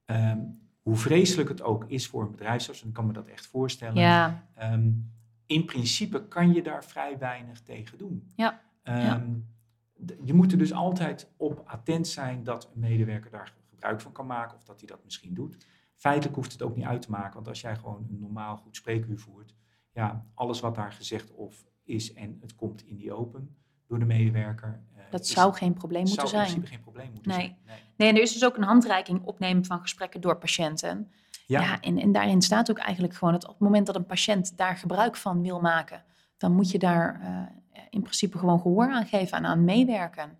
Ehm, 0.05 0.39
hoe 0.81 0.95
vreselijk 0.95 1.49
het 1.49 1.61
ook 1.61 1.85
is 1.87 2.07
voor 2.07 2.23
een 2.23 2.31
bedrijfsarts, 2.31 2.81
en 2.81 2.87
ik 2.87 2.93
kan 2.93 3.05
me 3.07 3.13
dat 3.13 3.27
echt 3.27 3.47
voorstellen. 3.47 4.01
ja. 4.01 4.47
ehm, 4.55 4.89
in 5.53 5.65
principe 5.65 6.27
kan 6.27 6.53
je 6.53 6.61
daar 6.63 6.85
vrij 6.85 7.17
weinig 7.17 7.61
tegen 7.61 7.97
doen. 7.97 8.31
Ja. 8.35 8.61
Ehm, 8.83 8.97
Ja. 8.99 9.23
Je 10.23 10.33
moet 10.33 10.51
er 10.51 10.57
dus 10.57 10.73
altijd 10.73 11.31
op 11.37 11.61
attent 11.65 12.07
zijn 12.07 12.43
dat 12.43 12.69
een 12.73 12.79
medewerker 12.79 13.31
daar 13.31 13.53
gebruik 13.69 14.01
van 14.01 14.11
kan 14.11 14.25
maken 14.25 14.57
of 14.57 14.63
dat 14.63 14.79
hij 14.79 14.87
dat 14.87 15.03
misschien 15.03 15.33
doet. 15.33 15.65
Feitelijk 15.95 16.35
hoeft 16.35 16.51
het 16.51 16.61
ook 16.61 16.75
niet 16.75 16.85
uit 16.85 17.01
te 17.01 17.09
maken, 17.11 17.33
want 17.33 17.47
als 17.47 17.61
jij 17.61 17.75
gewoon 17.75 18.07
een 18.09 18.19
normaal 18.19 18.57
goed 18.57 18.75
spreekuur 18.75 19.19
voert, 19.19 19.55
ja, 19.91 20.25
alles 20.33 20.59
wat 20.59 20.75
daar 20.75 20.91
gezegd 20.91 21.31
of 21.31 21.65
is 21.83 22.13
en 22.13 22.37
het 22.41 22.55
komt 22.55 22.85
in 22.85 22.95
die 22.97 23.13
open 23.13 23.55
door 23.87 23.99
de 23.99 24.05
medewerker. 24.05 24.83
eh, 24.95 25.01
Dat 25.11 25.27
zou 25.27 25.53
geen 25.53 25.73
probleem 25.73 26.03
moeten 26.03 26.27
zou 26.27 26.41
in 26.41 26.49
zijn. 26.49 26.51
principe 26.51 26.67
geen 26.75 26.83
probleem 26.83 27.11
moeten 27.11 27.31
Nee. 27.31 27.39
zijn. 27.39 27.57
Nee. 27.65 27.77
Nee, 27.97 28.09
en 28.09 28.15
er 28.15 28.21
is 28.21 28.33
dus 28.33 28.45
ook 28.45 28.57
een 28.57 28.63
handreiking 28.63 29.23
opnemen 29.23 29.65
van 29.65 29.79
gesprekken 29.81 30.21
door 30.21 30.37
patiënten. 30.37 31.11
Ja, 31.45 31.61
Ja, 31.61 31.79
en, 31.79 31.97
en 31.99 32.11
daarin 32.11 32.41
staat 32.41 32.69
ook 32.71 32.77
eigenlijk 32.77 33.13
gewoon 33.15 33.33
dat 33.33 33.43
op 33.43 33.49
het 33.49 33.59
moment 33.59 33.85
dat 33.85 33.95
een 33.95 34.05
patiënt 34.05 34.57
daar 34.57 34.77
gebruik 34.77 35.15
van 35.15 35.41
wil 35.41 35.59
maken, 35.59 36.03
dan 36.37 36.53
moet 36.55 36.71
je 36.71 36.79
daar 36.79 37.21
eh, 37.21 37.81
in 37.89 38.01
principe 38.01 38.37
gewoon 38.37 38.59
gehoor 38.61 38.91
aan 38.91 39.05
geven 39.05 39.37
en 39.37 39.45
aan 39.45 39.63
meewerken. 39.63 40.37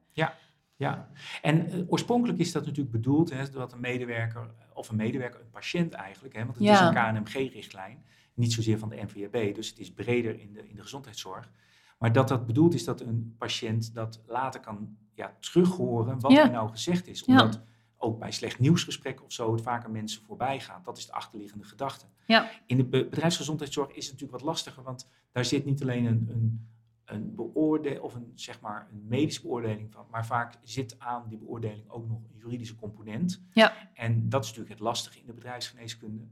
Ja, 0.77 1.07
en 1.41 1.69
eh, 1.72 1.79
oorspronkelijk 1.88 2.39
is 2.39 2.51
dat 2.51 2.65
natuurlijk 2.65 2.91
bedoeld 2.91 3.29
hè, 3.29 3.50
dat 3.50 3.74
een 3.74 3.79
medewerker, 3.79 4.50
of 4.74 4.89
een 4.89 4.95
medewerker, 4.95 5.39
een 5.39 5.50
patiënt 5.50 5.93
eigenlijk, 5.93 6.36
hè, 6.36 6.43
want 6.45 6.55
het 6.57 6.63
Ja. 6.63 6.74
is 6.74 6.79
een 6.79 6.93
KNMG-richtlijn, 7.24 8.03
niet 8.33 8.53
zozeer 8.53 8.79
van 8.79 8.89
de 8.89 8.95
NVB, 9.01 9.55
dus 9.55 9.69
het 9.69 9.79
is 9.79 9.93
breder 9.93 10.39
in 10.39 10.53
de, 10.53 10.69
in 10.69 10.75
de 10.75 10.81
gezondheidszorg. 10.81 11.51
Maar 12.00 12.12
dat 12.12 12.27
dat 12.27 12.45
bedoeld 12.45 12.74
is 12.74 12.83
dat 12.83 13.01
een 13.01 13.36
patiënt 13.38 13.93
dat 13.93 14.22
later 14.27 14.60
kan 14.60 14.98
ja, 15.13 15.33
terughoren 15.39 16.19
wat 16.19 16.31
Ja. 16.31 16.43
er 16.43 16.51
nou 16.51 16.69
gezegd 16.69 17.07
is. 17.07 17.24
Ja. 17.25 17.33
Omdat 17.41 17.62
ook 18.03 18.19
bij 18.19 18.31
slecht 18.31 18.60
nieuwsgesprek 18.60 19.24
of 19.24 19.31
zo 19.31 19.53
het 19.53 19.62
vaker 19.62 19.91
mensen 19.91 20.22
voorbij 20.24 20.60
gaat. 20.60 20.86
Dat 20.86 20.98
is 20.98 21.05
de 21.05 21.12
achterliggende 21.12 21.63
gedachte. 21.63 22.05
Ja. 22.25 22.51
In 22.65 22.77
de 22.77 22.83
be- 22.83 23.07
bedrijfsgezondheidszorg 23.10 23.89
is 23.89 24.03
het 24.03 24.13
natuurlijk 24.13 24.39
wat 24.39 24.50
lastiger, 24.50 24.83
want 24.83 25.10
daar 25.31 25.45
zit 25.45 25.65
niet 25.65 25.81
alleen 25.81 26.05
een, 26.05 26.27
een, 26.29 26.69
een 27.05 27.36
beoordeling 27.36 28.01
of 28.01 28.15
een, 28.15 28.31
zeg 28.36 28.62
maar, 28.62 28.88
een 28.91 29.07
medische 29.07 29.41
beoordeling 29.41 29.91
van, 29.91 30.05
maar 30.12 30.25
vaak 30.25 30.60
zit 30.63 31.00
aan 31.00 31.25
die 31.29 31.38
beoordeling 31.38 31.89
ook 31.89 32.07
nog 32.07 32.17
een 32.17 32.38
juridische 32.38 32.75
component. 32.75 33.41
Ja. 33.51 33.74
En 33.93 34.29
dat 34.29 34.43
is 34.43 34.50
natuurlijk 34.50 34.75
het 34.75 34.83
lastige 34.83 35.19
in 35.19 35.25
de 35.25 35.33
bedrijfsgeneeskunde. 35.33 36.27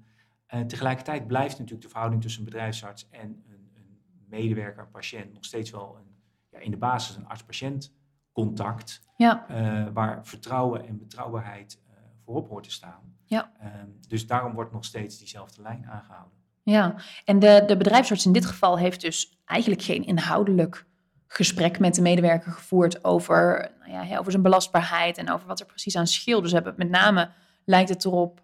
En 0.46 0.68
tegelijkertijd 0.68 1.28
blijft 1.28 1.58
natuurlijk 1.58 1.82
de 1.82 1.90
verhouding 1.90 2.22
tussen 2.22 2.42
een 2.42 2.50
bedrijfsarts 2.50 3.10
en 3.10 3.44
een, 3.48 3.72
een 3.76 4.00
medewerker, 4.28 4.84
een 4.84 4.92
patiënt, 4.92 5.34
nog 5.34 5.46
steeds 5.46 5.70
wel 5.70 5.98
een, 5.98 6.16
ja, 6.50 6.60
in 6.60 6.72
de 6.72 6.78
basis 6.78 7.16
een 7.16 7.28
arts-patiënt 7.28 7.94
contact, 8.32 9.02
Ja, 9.22 9.46
eh, 9.48 9.84
waar 9.94 10.26
vertrouwen 10.26 10.88
en 10.88 10.98
betrouwbaarheid 10.98 11.80
eh, 11.90 11.96
voorop 12.26 12.50
hoort 12.50 12.64
te 12.64 12.72
staan. 12.72 13.16
Ja. 13.26 13.52
Ehm, 13.60 13.88
dus 14.08 14.28
daarom 14.28 14.54
wordt 14.54 14.72
nog 14.72 14.86
steeds 14.86 15.18
diezelfde 15.18 15.62
lijn 15.62 15.86
aangehouden. 15.90 16.38
ja. 16.64 16.96
En 17.26 17.40
de, 17.40 17.64
de 17.68 17.78
bedrijfsarts 17.78 18.26
in 18.26 18.32
dit 18.32 18.46
geval 18.46 18.78
heeft 18.78 19.02
dus 19.02 19.42
eigenlijk 19.46 19.82
geen 19.82 20.06
inhoudelijk 20.06 20.86
gesprek 21.28 21.80
met 21.80 21.96
de 21.96 22.02
medewerker 22.02 22.52
gevoerd 22.52 23.04
over, 23.04 23.72
nou 23.80 24.08
ja, 24.08 24.18
over 24.18 24.32
zijn 24.32 24.44
belastbaarheid 24.44 25.18
en 25.18 25.32
over 25.32 25.48
wat 25.48 25.60
er 25.60 25.66
precies 25.66 25.96
aan 25.96 26.08
scheelt. 26.08 26.44
Dus 26.44 26.52
hebben 26.52 26.74
met 26.78 26.90
name, 26.90 27.30
lijkt 27.66 27.90
het 27.90 28.06
erop, 28.06 28.42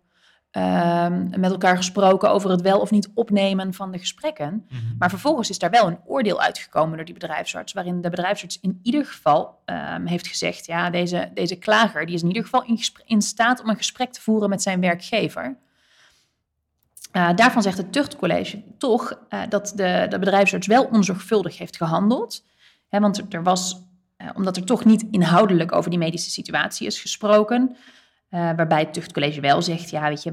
ehm, 0.58 1.40
met 1.40 1.52
elkaar 1.52 1.78
gesproken 1.78 2.30
over 2.30 2.50
het 2.50 2.62
wel 2.62 2.80
of 2.80 2.92
niet 2.92 3.10
opnemen 3.14 3.74
van 3.74 3.92
de 3.92 3.98
gesprekken. 3.98 4.68
Maar 5.00 5.10
vervolgens 5.10 5.50
is 5.50 5.60
daar 5.60 5.70
wel 5.70 5.88
een 5.88 6.00
oordeel 6.06 6.42
uitgekomen 6.42 6.96
door 6.96 7.06
die 7.06 7.14
bedrijfsarts, 7.14 7.74
waarin 7.74 8.02
de 8.02 8.10
bedrijfsarts 8.10 8.60
in 8.62 8.80
ieder 8.84 9.06
geval 9.06 9.60
ehm, 9.66 10.06
heeft 10.06 10.28
gezegd, 10.28 10.66
ja, 10.66 10.90
deze, 10.90 11.30
deze 11.34 11.56
klager 11.56 12.06
die 12.06 12.16
is 12.16 12.22
in 12.22 12.28
ieder 12.28 12.44
geval 12.44 12.64
in, 13.06 13.22
staat 13.22 13.62
om 13.62 13.70
een 13.70 13.78
gesprek 13.78 14.12
te 14.12 14.22
voeren 14.22 14.50
met 14.50 14.62
zijn 14.62 14.80
werkgever. 14.80 15.58
Eh, 17.12 17.30
daarvan 17.36 17.62
zegt 17.62 17.78
het 17.78 17.94
tuchtcollege 17.94 18.64
toch 18.78 19.20
eh, 19.30 19.42
dat 19.50 19.74
de, 19.76 20.06
de 20.10 20.20
bedrijfsarts 20.20 20.68
wel 20.68 20.84
onzorgvuldig 20.84 21.58
heeft 21.58 21.78
gehandeld. 21.78 22.44
Hè, 22.88 23.00
want 23.00 23.18
er, 23.18 23.26
er 23.30 23.44
was, 23.44 23.82
eh, 24.18 24.28
omdat 24.36 24.58
er 24.58 24.64
toch 24.64 24.86
niet 24.86 25.06
inhoudelijk 25.12 25.72
over 25.72 25.90
die 25.90 26.00
medische 26.00 26.30
situatie 26.30 26.88
is 26.88 27.02
gesproken, 27.02 27.76
eh, 28.30 28.40
waarbij 28.40 28.80
het 28.80 28.94
tuchtcollege 28.94 29.42
wel 29.42 29.62
zegt, 29.62 29.90
ja, 29.90 30.08
weet 30.08 30.24
je, 30.24 30.32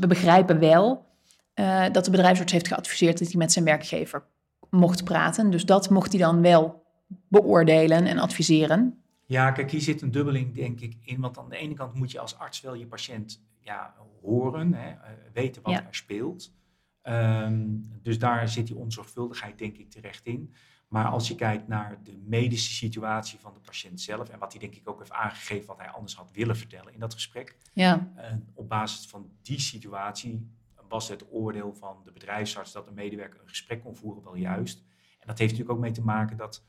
we, 0.00 0.06
begrijpen 0.06 0.58
wel 0.58 1.06
eh, 1.54 1.84
dat 1.92 2.04
de 2.04 2.10
bedrijfsarts 2.10 2.52
heeft 2.52 2.68
geadviseerd 2.68 3.18
dat 3.18 3.28
hij 3.28 3.36
met 3.36 3.52
zijn 3.52 3.64
werkgever 3.64 4.24
mocht 4.70 5.04
praten. 5.04 5.50
Dus 5.50 5.64
dat 5.64 5.90
mocht 5.90 6.12
hij 6.12 6.20
dan 6.20 6.40
wel 6.42 6.82
beoordelen 7.28 8.06
en 8.06 8.18
adviseren. 8.18 9.02
Ja, 9.26 9.50
kijk, 9.50 9.70
hier 9.70 9.80
zit 9.80 10.02
een 10.02 10.10
dubbeling, 10.10 10.54
denk 10.54 10.80
ik, 10.80 10.96
in. 11.02 11.20
Want 11.20 11.38
aan 11.38 11.48
de 11.48 11.56
ene 11.56 11.74
kant 11.74 11.94
moet 11.94 12.10
je 12.10 12.20
als 12.20 12.38
arts 12.38 12.60
wel 12.60 12.74
je 12.74 12.86
patiënt 12.86 13.42
ja, 13.60 13.94
horen, 14.22 14.74
hè, 14.74 14.88
eh, 14.88 14.96
weten 15.32 15.62
wat 15.62 15.72
Ja. 15.72 15.86
er 15.86 15.94
speelt. 15.94 16.52
Ehm, 17.02 17.66
dus 18.02 18.18
daar 18.18 18.48
zit 18.48 18.66
die 18.66 18.76
onzorgvuldigheid, 18.76 19.58
denk 19.58 19.76
ik, 19.76 19.90
terecht 19.90 20.26
in. 20.26 20.54
Maar 20.88 21.06
als 21.06 21.28
je 21.28 21.34
kijkt 21.34 21.68
naar 21.68 21.98
de 22.02 22.16
medische 22.24 22.72
situatie 22.72 23.38
van 23.38 23.54
de 23.54 23.60
patiënt 23.60 24.00
zelf, 24.00 24.28
en 24.28 24.38
wat 24.38 24.52
hij 24.52 24.60
denk 24.60 24.74
ik 24.74 24.88
ook 24.88 24.98
heeft 24.98 25.12
aangegeven 25.12 25.66
wat 25.66 25.78
hij 25.78 25.88
anders 25.88 26.14
had 26.14 26.30
willen 26.32 26.56
vertellen 26.56 26.92
in 26.92 27.00
dat 27.00 27.14
gesprek, 27.14 27.56
Ja, 27.72 28.12
en 28.14 28.48
op 28.54 28.68
basis 28.68 29.06
van 29.06 29.30
die 29.42 29.60
situatie 29.60 30.50
was 30.88 31.08
het 31.08 31.24
oordeel 31.30 31.74
van 31.74 31.96
de 32.04 32.12
bedrijfsarts 32.12 32.72
dat 32.72 32.86
een 32.86 32.94
medewerker 32.94 33.40
een 33.40 33.48
gesprek 33.48 33.80
kon 33.82 33.96
voeren 33.96 34.22
wel 34.22 34.34
juist. 34.36 34.78
En 35.18 35.26
dat 35.26 35.38
heeft 35.38 35.50
natuurlijk 35.50 35.78
ook 35.78 35.84
mee 35.84 35.92
te 35.92 36.02
maken 36.02 36.36
dat 36.36 36.64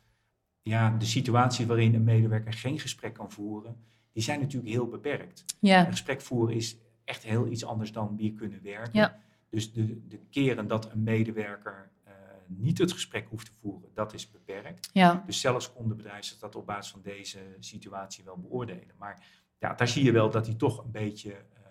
ja, 0.61 0.89
de 0.97 1.05
situatie 1.05 1.67
waarin 1.67 1.95
een 1.95 2.03
medewerker 2.03 2.53
geen 2.53 2.79
gesprek 2.79 3.13
kan 3.13 3.31
voeren, 3.31 3.83
die 4.11 4.23
zijn 4.23 4.39
natuurlijk 4.39 4.71
heel 4.71 4.87
beperkt. 4.87 5.45
ja, 5.59 5.85
Een 5.85 5.91
gesprek 5.91 6.21
voeren 6.21 6.55
is 6.55 6.77
echt 7.03 7.23
heel 7.23 7.47
iets 7.47 7.65
anders 7.65 7.91
dan 7.91 8.15
weer 8.17 8.33
kunnen 8.33 8.61
werken. 8.63 8.99
Ja. 8.99 9.19
Dus 9.51 9.73
de, 9.73 10.07
de 10.07 10.19
keren 10.29 10.67
dat 10.67 10.91
een 10.91 11.03
medewerker 11.03 11.91
eh, 12.03 12.13
niet 12.47 12.77
het 12.77 12.91
gesprek 12.91 13.27
hoeft 13.29 13.45
te 13.45 13.51
voeren, 13.61 13.89
dat 13.93 14.13
is 14.13 14.31
beperkt. 14.31 14.89
ja, 14.93 15.23
Dus 15.25 15.39
zelfs 15.39 15.73
kon 15.73 15.87
de 15.87 15.95
bedrijfsarts 15.95 16.41
dat 16.41 16.55
op 16.55 16.65
basis 16.65 16.91
van 16.91 17.01
deze 17.01 17.39
situatie 17.59 18.23
wel 18.23 18.37
beoordelen. 18.37 18.95
Maar 18.97 19.25
ja, 19.59 19.73
daar 19.73 19.87
zie 19.87 20.03
je 20.03 20.11
wel 20.11 20.29
dat 20.29 20.45
hij 20.45 20.55
toch 20.55 20.83
een 20.83 20.91
beetje 20.91 21.31
eh, 21.31 21.61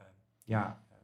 ja, 0.44 0.82
eh, 0.90 0.96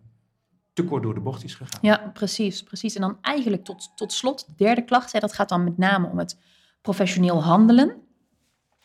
te 0.72 0.84
kort 0.84 1.02
door 1.02 1.14
de 1.14 1.20
bocht 1.20 1.44
is 1.44 1.54
gegaan. 1.54 1.78
ja, 1.82 2.10
precies, 2.14 2.62
precies. 2.62 2.94
En 2.94 3.00
dan 3.00 3.18
eigenlijk 3.20 3.64
tot, 3.64 3.92
tot 3.96 4.12
slot, 4.12 4.46
de 4.46 4.54
derde 4.56 4.84
klacht, 4.84 5.12
hè, 5.12 5.18
dat 5.18 5.32
gaat 5.32 5.48
dan 5.48 5.64
met 5.64 5.78
name 5.78 6.08
om 6.08 6.18
het 6.18 6.38
professioneel 6.80 7.42
handelen. 7.42 8.02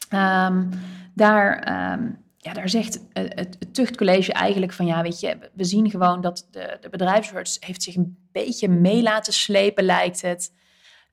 Ehm, 0.09 0.69
daar, 1.13 1.59
ehm, 1.59 2.11
ja, 2.43 2.53
daar 2.53 2.69
zegt 2.69 2.99
eh, 3.13 3.23
het, 3.27 3.55
het 3.59 3.73
tuchtcollege 3.73 4.33
eigenlijk 4.33 4.73
van, 4.73 4.85
ja, 4.85 5.01
weet 5.01 5.19
je, 5.19 5.37
we 5.53 5.63
zien 5.63 5.89
gewoon 5.89 6.21
dat 6.21 6.47
de, 6.51 6.77
de 6.81 6.89
bedrijfsarts 6.89 7.57
heeft 7.59 7.83
zich 7.83 7.95
een 7.95 8.17
beetje 8.31 8.67
mee 8.67 9.01
laten 9.01 9.33
slepen, 9.33 9.83
lijkt 9.83 10.21
het, 10.21 10.51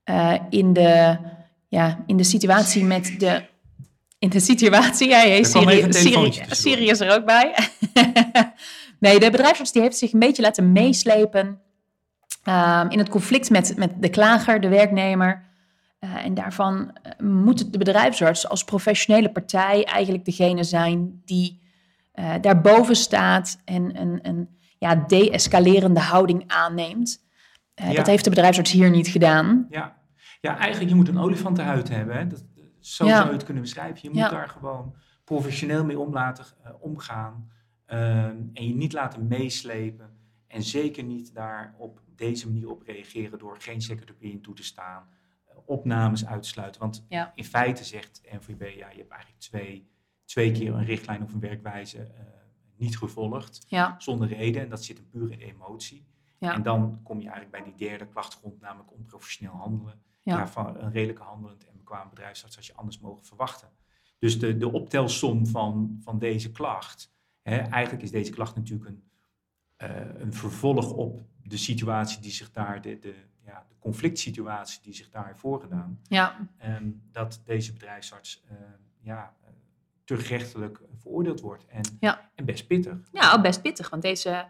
eh, 0.05 0.35
in, 0.51 0.73
de, 0.73 1.19
ja, 1.69 2.05
in 2.07 2.17
de 2.17 2.25
situatie 2.25 2.85
met 2.85 3.15
de... 3.19 3.43
In 4.19 4.29
de 4.29 4.41
situatie, 4.41 5.09
ja, 5.09 5.19
hey. 5.19 5.45
Siri 6.51 6.89
is 6.89 7.01
er 7.01 7.15
ook 7.15 7.25
bij. 7.25 7.55
nee, 9.01 9.21
de 9.21 9.31
bedrijfsarts 9.31 9.73
die 9.73 9.83
heeft 9.83 9.99
zich 9.99 10.13
een 10.13 10.19
beetje 10.19 10.43
laten 10.43 10.73
meeslepen 10.73 11.61
ehm, 12.43 12.91
in 12.91 12.99
het 12.99 13.09
conflict 13.09 13.51
met, 13.51 13.77
met 13.77 14.03
de 14.03 14.09
klager, 14.09 14.61
de 14.61 14.69
werknemer. 14.69 15.48
Eh, 15.99 16.25
en 16.25 16.35
daarvan 16.35 16.93
eh, 16.93 17.27
moet 17.27 17.73
de 17.73 17.79
bedrijfsarts 17.79 18.49
als 18.49 18.65
professionele 18.65 19.31
partij 19.33 19.85
eigenlijk 19.85 20.25
degene 20.25 20.65
zijn 20.65 21.23
die 21.25 21.61
eh, 22.13 22.35
daarboven 22.41 22.97
staat 22.97 23.61
en 23.65 24.01
een, 24.01 24.19
een 24.23 24.49
ja, 24.79 24.95
de-escalerende 24.95 26.01
houding 26.01 26.45
aanneemt. 26.47 27.27
Ja. 27.75 27.93
Dat 27.93 28.07
heeft 28.07 28.25
de 28.25 28.31
bedrijfsarts 28.31 28.73
hier 28.73 28.91
niet 28.91 29.09
gedaan. 29.09 29.67
Ja. 29.71 29.97
ja, 30.41 30.57
eigenlijk 30.59 30.91
je 30.91 30.97
moet 30.97 31.09
een 31.09 31.19
olifantenhuid 31.19 31.89
hebben. 31.89 32.17
Hè? 32.17 32.27
Dat, 32.27 32.45
zo 32.81 33.07
Ja. 33.07 33.17
zou 33.17 33.27
je 33.27 33.33
het 33.33 33.45
kunnen 33.45 33.63
beschrijven. 33.63 33.99
Je 34.03 34.09
moet 34.09 34.19
Ja. 34.19 34.29
daar 34.29 34.49
gewoon 34.49 34.95
professioneel 35.25 35.85
mee 35.85 35.99
om 35.99 36.13
laten 36.13 36.45
omgaan. 36.81 37.51
Ehm, 37.87 38.37
en 38.53 38.67
je 38.67 38.75
niet 38.75 38.93
laten 38.93 39.27
meeslepen. 39.27 40.11
En 40.47 40.63
zeker 40.63 41.05
niet 41.05 41.35
daar 41.35 41.75
op 41.79 42.01
deze 42.17 42.47
manier 42.51 42.71
op 42.71 42.83
reageren 42.83 43.39
door 43.39 43.57
geen 43.59 44.01
opinion 44.11 44.41
toe 44.41 44.55
te 44.55 44.65
staan. 44.65 45.09
Opnames 45.69 46.27
uitsluiten. 46.27 46.81
Want 46.81 47.05
Ja. 47.09 47.33
in 47.35 47.45
feite 47.45 47.85
zegt 47.85 48.21
NVB, 48.23 48.61
ja, 48.77 48.91
je 48.91 48.99
hebt 48.99 49.11
eigenlijk 49.11 49.41
twee, 49.41 49.91
twee 50.25 50.53
keer 50.53 50.75
een 50.75 50.85
richtlijn 50.85 51.23
of 51.23 51.33
een 51.33 51.41
werkwijze 51.41 52.03
eh, 52.03 52.25
niet 52.77 52.99
gevolgd. 52.99 53.65
Ja, 53.69 53.95
Zonder 53.99 54.29
reden. 54.29 54.63
En 54.63 54.69
dat 54.69 54.85
zit 54.85 54.97
hem 54.97 55.09
puur 55.09 55.33
in 55.33 55.39
emotie. 55.39 56.07
Ja. 56.39 56.55
En 56.55 56.63
dan 56.63 57.01
kom 57.03 57.21
je 57.21 57.29
eigenlijk 57.31 57.65
bij 57.65 57.73
die 57.75 57.89
derde 57.89 58.07
klachtgrond, 58.09 58.61
namelijk 58.61 58.93
onprofessioneel 58.93 59.53
handelen. 59.55 60.03
Ja. 60.23 60.37
Ja. 60.39 60.49
van 60.49 60.77
een 60.77 60.93
redelijk 60.93 61.19
handelend 61.19 61.65
en 61.67 61.77
bekwaam 61.77 62.09
bedrijfsarts 62.09 62.57
als 62.57 62.67
je 62.67 62.75
anders 62.75 62.99
mogen 63.01 63.25
verwachten. 63.25 63.69
Dus 64.19 64.39
de, 64.39 64.57
de 64.57 64.73
optelsom 64.73 65.47
van, 65.47 65.99
van 66.01 66.19
deze 66.19 66.51
klacht, 66.53 67.13
hè, 67.43 67.57
eigenlijk 67.57 68.03
is 68.03 68.11
deze 68.11 68.31
klacht 68.33 68.57
natuurlijk 68.57 68.89
een, 68.91 69.03
eh, 69.77 70.21
een 70.21 70.33
vervolg 70.33 70.93
op 70.93 71.21
de 71.43 71.57
situatie 71.57 72.21
die 72.21 72.31
zich 72.31 72.51
daar, 72.51 72.81
de, 72.83 72.99
de, 72.99 73.15
ja, 73.49 73.65
de 73.69 73.75
conflict 73.79 74.19
situatie 74.19 74.81
die 74.83 74.95
zich 74.95 75.11
daar 75.11 75.27
heeft 75.27 75.39
voorgedaan. 75.39 76.01
ja, 76.09 76.49
En 76.57 77.03
dat 77.13 77.41
deze 77.45 77.73
bedrijfsarts 77.73 78.43
eh, 78.49 78.57
ja, 79.01 79.35
eh, 80.07 80.17
veroordeeld 80.99 81.41
wordt. 81.41 81.67
En, 81.67 81.83
Ja. 82.01 82.31
en 82.35 82.45
best 82.45 82.67
pittig. 82.67 82.97
Ja, 83.13 83.41
best 83.41 83.63
pittig, 83.63 83.91
want 83.91 84.03
deze 84.03 84.47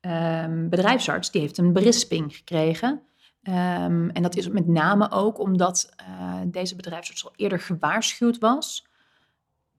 ehm, 0.00 0.68
bedrijfsarts 0.68 1.30
die 1.30 1.40
heeft 1.40 1.58
een 1.58 1.72
berisping 1.72 2.36
gekregen. 2.36 3.02
Ehm, 3.42 4.08
en 4.08 4.22
dat 4.22 4.36
is 4.36 4.48
met 4.48 4.66
name 4.66 5.10
ook 5.10 5.38
omdat 5.38 5.92
eh, 5.96 6.40
deze 6.46 6.76
bedrijfsarts 6.76 7.24
al 7.24 7.32
eerder 7.36 7.60
gewaarschuwd 7.60 8.38
was. 8.38 8.86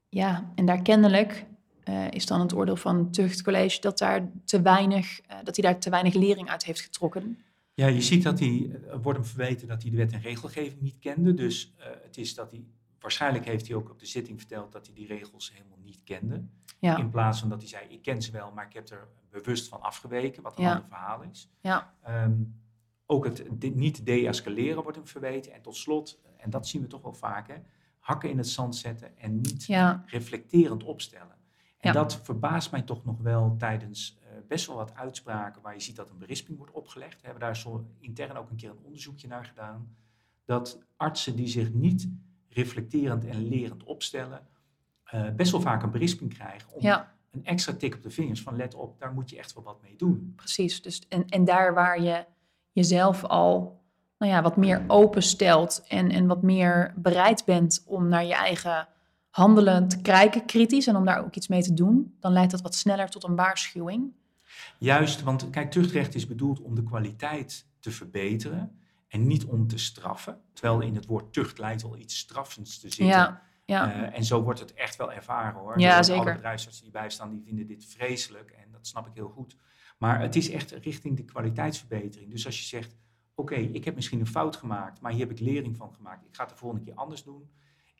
Ja, 0.09 0.51
en 0.55 0.65
daar 0.65 0.81
kennelijk 0.81 1.45
is 2.09 2.25
dan 2.25 2.39
het 2.39 2.53
oordeel 2.53 2.75
van 2.75 2.97
het 2.97 3.13
tuchtcollege 3.13 3.81
dat, 3.81 3.97
daar 3.97 4.29
te 4.45 4.61
weinig, 4.61 5.21
dat 5.43 5.55
hij 5.55 5.71
daar 5.71 5.79
te 5.79 5.89
weinig 5.89 6.13
lering 6.13 6.49
uit 6.49 6.63
heeft 6.63 6.81
getrokken. 6.81 7.37
Ja, 7.73 7.87
je 7.87 8.01
ziet 8.01 8.23
dat 8.23 8.39
hij, 8.39 8.79
er 8.89 9.01
wordt 9.01 9.19
hem 9.19 9.27
verweten 9.27 9.67
dat 9.67 9.81
hij 9.81 9.91
de 9.91 9.97
wet 9.97 10.11
en 10.11 10.21
regelgeving 10.21 10.81
niet 10.81 10.99
kende. 10.99 11.33
Dus 11.33 11.73
eh, 11.77 11.85
het 12.03 12.17
is 12.17 12.35
dat 12.35 12.51
hij, 12.51 12.63
waarschijnlijk 12.99 13.45
heeft 13.45 13.67
hij 13.67 13.75
ook 13.75 13.89
op 13.89 13.99
de 13.99 14.05
zitting 14.05 14.39
verteld 14.39 14.71
dat 14.71 14.85
hij 14.85 14.95
die 14.95 15.07
regels 15.07 15.51
helemaal 15.53 15.77
niet 15.83 15.99
kende. 16.03 16.43
Ja, 16.79 16.97
In 16.97 17.09
plaats 17.09 17.39
van 17.39 17.49
dat 17.49 17.59
hij 17.59 17.67
zei, 17.69 17.85
ik 17.89 18.01
ken 18.01 18.21
ze 18.21 18.31
wel, 18.31 18.51
maar 18.51 18.65
ik 18.65 18.73
heb 18.73 18.89
er 18.89 19.07
bewust 19.29 19.67
van 19.67 19.81
afgeweken, 19.81 20.43
wat 20.43 20.57
een 20.57 20.63
Ja. 20.63 20.71
ander 20.73 20.87
verhaal 20.87 21.21
is. 21.21 21.49
ja, 21.61 21.93
Ehm, 22.03 22.33
ook 23.05 23.25
het 23.25 23.45
de- 23.57 23.67
niet 23.69 24.05
de-escaleren 24.05 24.81
wordt 24.83 24.97
hem 24.97 25.07
verweten. 25.07 25.53
En 25.53 25.61
tot 25.61 25.75
slot, 25.75 26.21
en 26.37 26.49
dat 26.49 26.67
zien 26.67 26.81
we 26.81 26.87
toch 26.87 27.01
wel 27.01 27.13
vaak, 27.13 27.47
hè, 27.47 27.55
hakken 27.99 28.29
in 28.29 28.37
het 28.37 28.47
zand 28.47 28.75
zetten 28.75 29.17
en 29.17 29.35
niet 29.35 29.65
ja, 29.65 30.03
reflecterend 30.05 30.83
opstellen. 30.83 31.35
En 31.79 31.93
dat 31.93 32.21
verbaast 32.23 32.71
mij 32.71 32.81
toch 32.81 33.05
nog 33.05 33.17
wel 33.19 33.55
tijdens 33.57 34.17
eh, 34.21 34.22
best 34.47 34.67
wel 34.67 34.75
wat 34.75 34.95
uitspraken 34.95 35.61
waar 35.61 35.73
je 35.73 35.79
ziet 35.79 35.95
dat 35.95 36.09
een 36.09 36.17
berisping 36.17 36.57
wordt 36.57 36.73
opgelegd. 36.73 37.15
We 37.15 37.25
hebben 37.25 37.43
daar 37.43 37.57
zo 37.57 37.85
intern 37.99 38.37
ook 38.37 38.49
een 38.49 38.55
keer 38.55 38.69
een 38.69 38.83
onderzoekje 38.83 39.27
naar 39.27 39.45
gedaan. 39.45 39.95
Dat 40.45 40.79
artsen 40.97 41.35
die 41.35 41.47
zich 41.47 41.73
niet 41.73 42.07
reflecterend 42.49 43.25
en 43.25 43.47
lerend 43.47 43.83
opstellen, 43.83 44.47
eh, 45.03 45.29
best 45.29 45.51
wel 45.51 45.61
vaak 45.61 45.83
een 45.83 45.91
berisping 45.91 46.33
krijgen. 46.33 46.73
Om 46.73 46.81
ja. 46.81 47.15
een 47.31 47.45
extra 47.45 47.73
tik 47.73 47.95
op 47.95 48.01
de 48.01 48.09
vingers 48.09 48.41
van 48.41 48.55
let 48.55 48.73
op, 48.73 48.99
daar 48.99 49.13
moet 49.13 49.29
je 49.29 49.37
echt 49.37 49.53
wel 49.53 49.63
wat 49.63 49.81
mee 49.81 49.95
doen. 49.95 50.33
precies. 50.35 50.81
Dus, 50.81 51.07
en, 51.07 51.27
en 51.27 51.45
daar 51.45 51.73
waar 51.73 52.01
je 52.01 52.25
jezelf 52.71 53.23
al 53.23 53.81
nou 54.17 54.31
ja, 54.31 54.41
wat 54.41 54.57
meer 54.57 54.83
openstelt 54.87 55.83
en, 55.87 56.11
en 56.11 56.27
wat 56.27 56.41
meer 56.41 56.93
bereid 56.95 57.45
bent 57.45 57.83
om 57.85 58.07
naar 58.07 58.25
je 58.25 58.33
eigen 58.33 58.87
handelen 59.29 59.87
te 59.87 60.01
kijken, 60.01 60.45
kritisch, 60.45 60.87
en 60.87 60.95
om 60.95 61.05
daar 61.05 61.25
ook 61.25 61.35
iets 61.35 61.47
mee 61.47 61.61
te 61.61 61.73
doen, 61.73 62.15
dan 62.19 62.31
leidt 62.33 62.51
dat 62.51 62.61
wat 62.61 62.75
sneller 62.75 63.09
tot 63.09 63.23
een 63.23 63.35
waarschuwing. 63.35 64.11
Juist, 64.79 65.21
want 65.21 65.49
kijk, 65.49 65.71
tuchtrecht 65.71 66.15
is 66.15 66.27
bedoeld 66.27 66.61
om 66.61 66.75
de 66.75 66.83
kwaliteit 66.83 67.67
te 67.79 67.91
verbeteren. 67.91 68.77
En 69.07 69.27
niet 69.27 69.45
om 69.45 69.67
te 69.67 69.77
straffen. 69.77 70.41
Terwijl 70.53 70.81
in 70.81 70.95
het 70.95 71.05
woord 71.05 71.33
tucht 71.33 71.57
lijkt 71.57 71.81
wel 71.81 71.97
iets 71.97 72.17
straffends 72.17 72.79
te 72.79 72.87
zitten. 72.89 73.05
Ja, 73.05 73.41
ja. 73.65 73.93
Eh, 73.93 74.17
en 74.17 74.23
zo 74.23 74.43
wordt 74.43 74.59
het 74.59 74.73
echt 74.73 74.95
wel 74.95 75.11
ervaren 75.11 75.59
hoor. 75.59 75.79
Ja, 75.79 75.95
Door 75.95 76.03
zeker. 76.03 76.21
Alle 76.21 76.33
bedrijfsartsen 76.33 76.83
die 76.83 76.91
bijstaan, 76.91 77.29
die 77.29 77.41
vinden 77.41 77.67
dit 77.67 77.85
vreselijk. 77.85 78.51
En 78.51 78.71
dat 78.71 78.87
snap 78.87 79.07
ik 79.07 79.13
heel 79.13 79.29
goed. 79.29 79.57
Maar 79.97 80.21
het 80.21 80.35
is 80.35 80.49
echt 80.49 80.71
richting 80.71 81.17
de 81.17 81.25
kwaliteitsverbetering. 81.25 82.31
Dus 82.31 82.45
als 82.45 82.59
je 82.59 82.65
zegt, 82.65 82.95
oké, 83.35 83.55
ik 83.55 83.85
heb 83.85 83.95
misschien 83.95 84.19
een 84.19 84.27
fout 84.27 84.55
gemaakt, 84.55 85.01
maar 85.01 85.11
hier 85.11 85.21
heb 85.21 85.31
ik 85.31 85.39
lering 85.39 85.77
van 85.77 85.93
gemaakt. 85.93 86.25
Ik 86.25 86.35
ga 86.35 86.43
het 86.43 86.51
de 86.51 86.57
volgende 86.57 86.85
keer 86.85 86.95
anders 86.95 87.23
doen. 87.23 87.49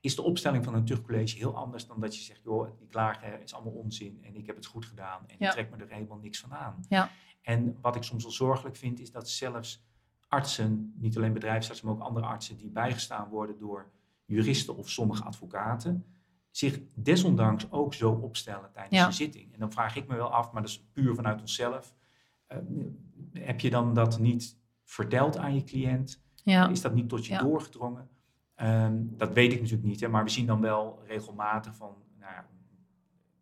Is 0.03 0.15
de 0.15 0.21
opstelling 0.21 0.63
van 0.63 0.73
een 0.73 0.85
tuchtcollege 0.85 1.37
heel 1.37 1.55
anders 1.55 1.87
dan 1.87 1.99
dat 1.99 2.15
je 2.15 2.21
zegt, 2.21 2.41
joh, 2.43 2.69
die 2.79 2.87
klagen 2.87 3.41
is 3.41 3.53
allemaal 3.53 3.73
onzin 3.73 4.19
en 4.23 4.35
ik 4.35 4.45
heb 4.45 4.55
het 4.55 4.65
goed 4.65 4.85
gedaan 4.85 5.23
en 5.27 5.35
Ja. 5.39 5.47
ik 5.47 5.51
trek 5.53 5.69
me 5.69 5.77
er 5.83 5.91
helemaal 5.93 6.17
niks 6.17 6.39
van 6.39 6.53
aan. 6.53 6.85
Ja. 6.89 7.09
En 7.41 7.77
wat 7.81 7.95
ik 7.95 8.03
soms 8.03 8.23
wel 8.23 8.31
zorgelijk 8.31 8.75
vind, 8.75 8.99
is 8.99 9.11
dat 9.11 9.29
zelfs 9.29 9.83
artsen, 10.27 10.93
niet 10.97 11.17
alleen 11.17 11.33
bedrijfsartsen, 11.33 11.85
maar 11.87 11.95
ook 11.95 12.01
andere 12.01 12.25
artsen 12.25 12.57
die 12.57 12.69
bijgestaan 12.69 13.29
worden 13.29 13.57
door 13.57 13.91
juristen 14.25 14.77
of 14.77 14.89
sommige 14.89 15.23
advocaten, 15.23 16.05
zich 16.51 16.79
desondanks 16.95 17.71
ook 17.71 17.93
zo 17.93 18.11
opstellen 18.11 18.71
tijdens 18.71 18.95
Ja. 18.99 19.05
een 19.05 19.13
zitting. 19.13 19.53
En 19.53 19.59
dan 19.59 19.71
vraag 19.71 19.95
ik 19.95 20.07
me 20.07 20.15
wel 20.15 20.31
af, 20.33 20.51
maar 20.51 20.61
dat 20.61 20.71
is 20.71 20.85
puur 20.93 21.15
vanuit 21.15 21.41
onszelf. 21.41 21.95
eh, 22.47 22.57
heb 23.33 23.59
je 23.59 23.69
dan 23.69 23.93
dat 23.93 24.19
niet 24.19 24.57
verteld 24.83 25.37
aan 25.37 25.55
je 25.55 25.63
cliënt? 25.63 26.21
ja. 26.43 26.67
Is 26.69 26.81
dat 26.81 26.93
niet 26.93 27.09
tot 27.09 27.25
je 27.25 27.37
doorgedrongen? 27.37 28.09
Ehm, 28.55 28.97
dat 28.99 29.33
weet 29.33 29.51
ik 29.51 29.59
natuurlijk 29.59 29.87
niet, 29.87 29.99
hè, 29.99 30.07
maar 30.07 30.23
we 30.23 30.29
zien 30.29 30.45
dan 30.45 30.61
wel 30.61 31.03
regelmatig 31.07 31.75
van, 31.75 31.95
nou 32.19 32.33
ja, 32.33 32.45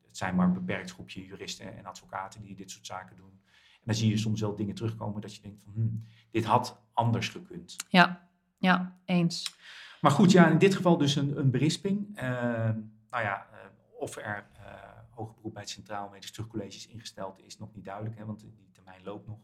het 0.08 0.18
zijn 0.18 0.36
maar 0.36 0.48
een 0.48 0.53
beperkt 0.53 0.91
groepje 0.91 1.25
juristen 1.25 1.77
en 1.77 1.86
advocaten 1.86 2.41
die 2.41 2.56
dit 2.56 2.72
soort 2.72 2.86
zaken 2.86 3.15
doen. 3.15 3.39
En 3.74 3.88
dan 3.88 3.96
zie 3.96 4.10
je 4.10 4.18
soms 4.18 4.41
wel 4.41 4.56
dingen 4.56 4.75
terugkomen 4.75 5.22
dat 5.22 5.36
je 5.36 5.41
denkt 5.41 5.62
van, 5.63 5.74
hmm, 5.74 6.03
dit 6.32 6.46
had 6.46 6.82
anders 6.94 7.30
gekund. 7.30 7.75
ja, 7.89 8.30
ja, 8.58 9.00
eens. 9.06 9.56
Maar 10.01 10.12
goed, 10.12 10.32
ja, 10.32 10.48
in 10.48 10.58
dit 10.58 10.75
geval 10.75 10.98
dus 10.98 11.15
een, 11.15 11.38
een 11.38 11.51
berisping. 11.51 12.18
Ehm, 12.18 12.80
nou 13.10 13.24
ja, 13.24 13.48
eh, 13.51 13.58
of 14.00 14.18
er 14.18 14.50
eh 14.53 14.91
hoger 15.22 15.36
beroep 15.36 15.53
bij 15.53 15.62
het 15.62 15.72
Centraal 15.72 16.10
Medisch 16.10 16.32
Terugcollege 16.32 16.75
is 16.75 16.88
ingesteld, 16.88 17.39
is 17.39 17.58
nog 17.58 17.74
niet 17.74 17.86
duidelijk, 17.86 18.18
hè, 18.18 18.25
want 18.25 18.39
die 18.39 18.70
termijn 18.72 19.03
loopt 19.03 19.27
nog. 19.27 19.39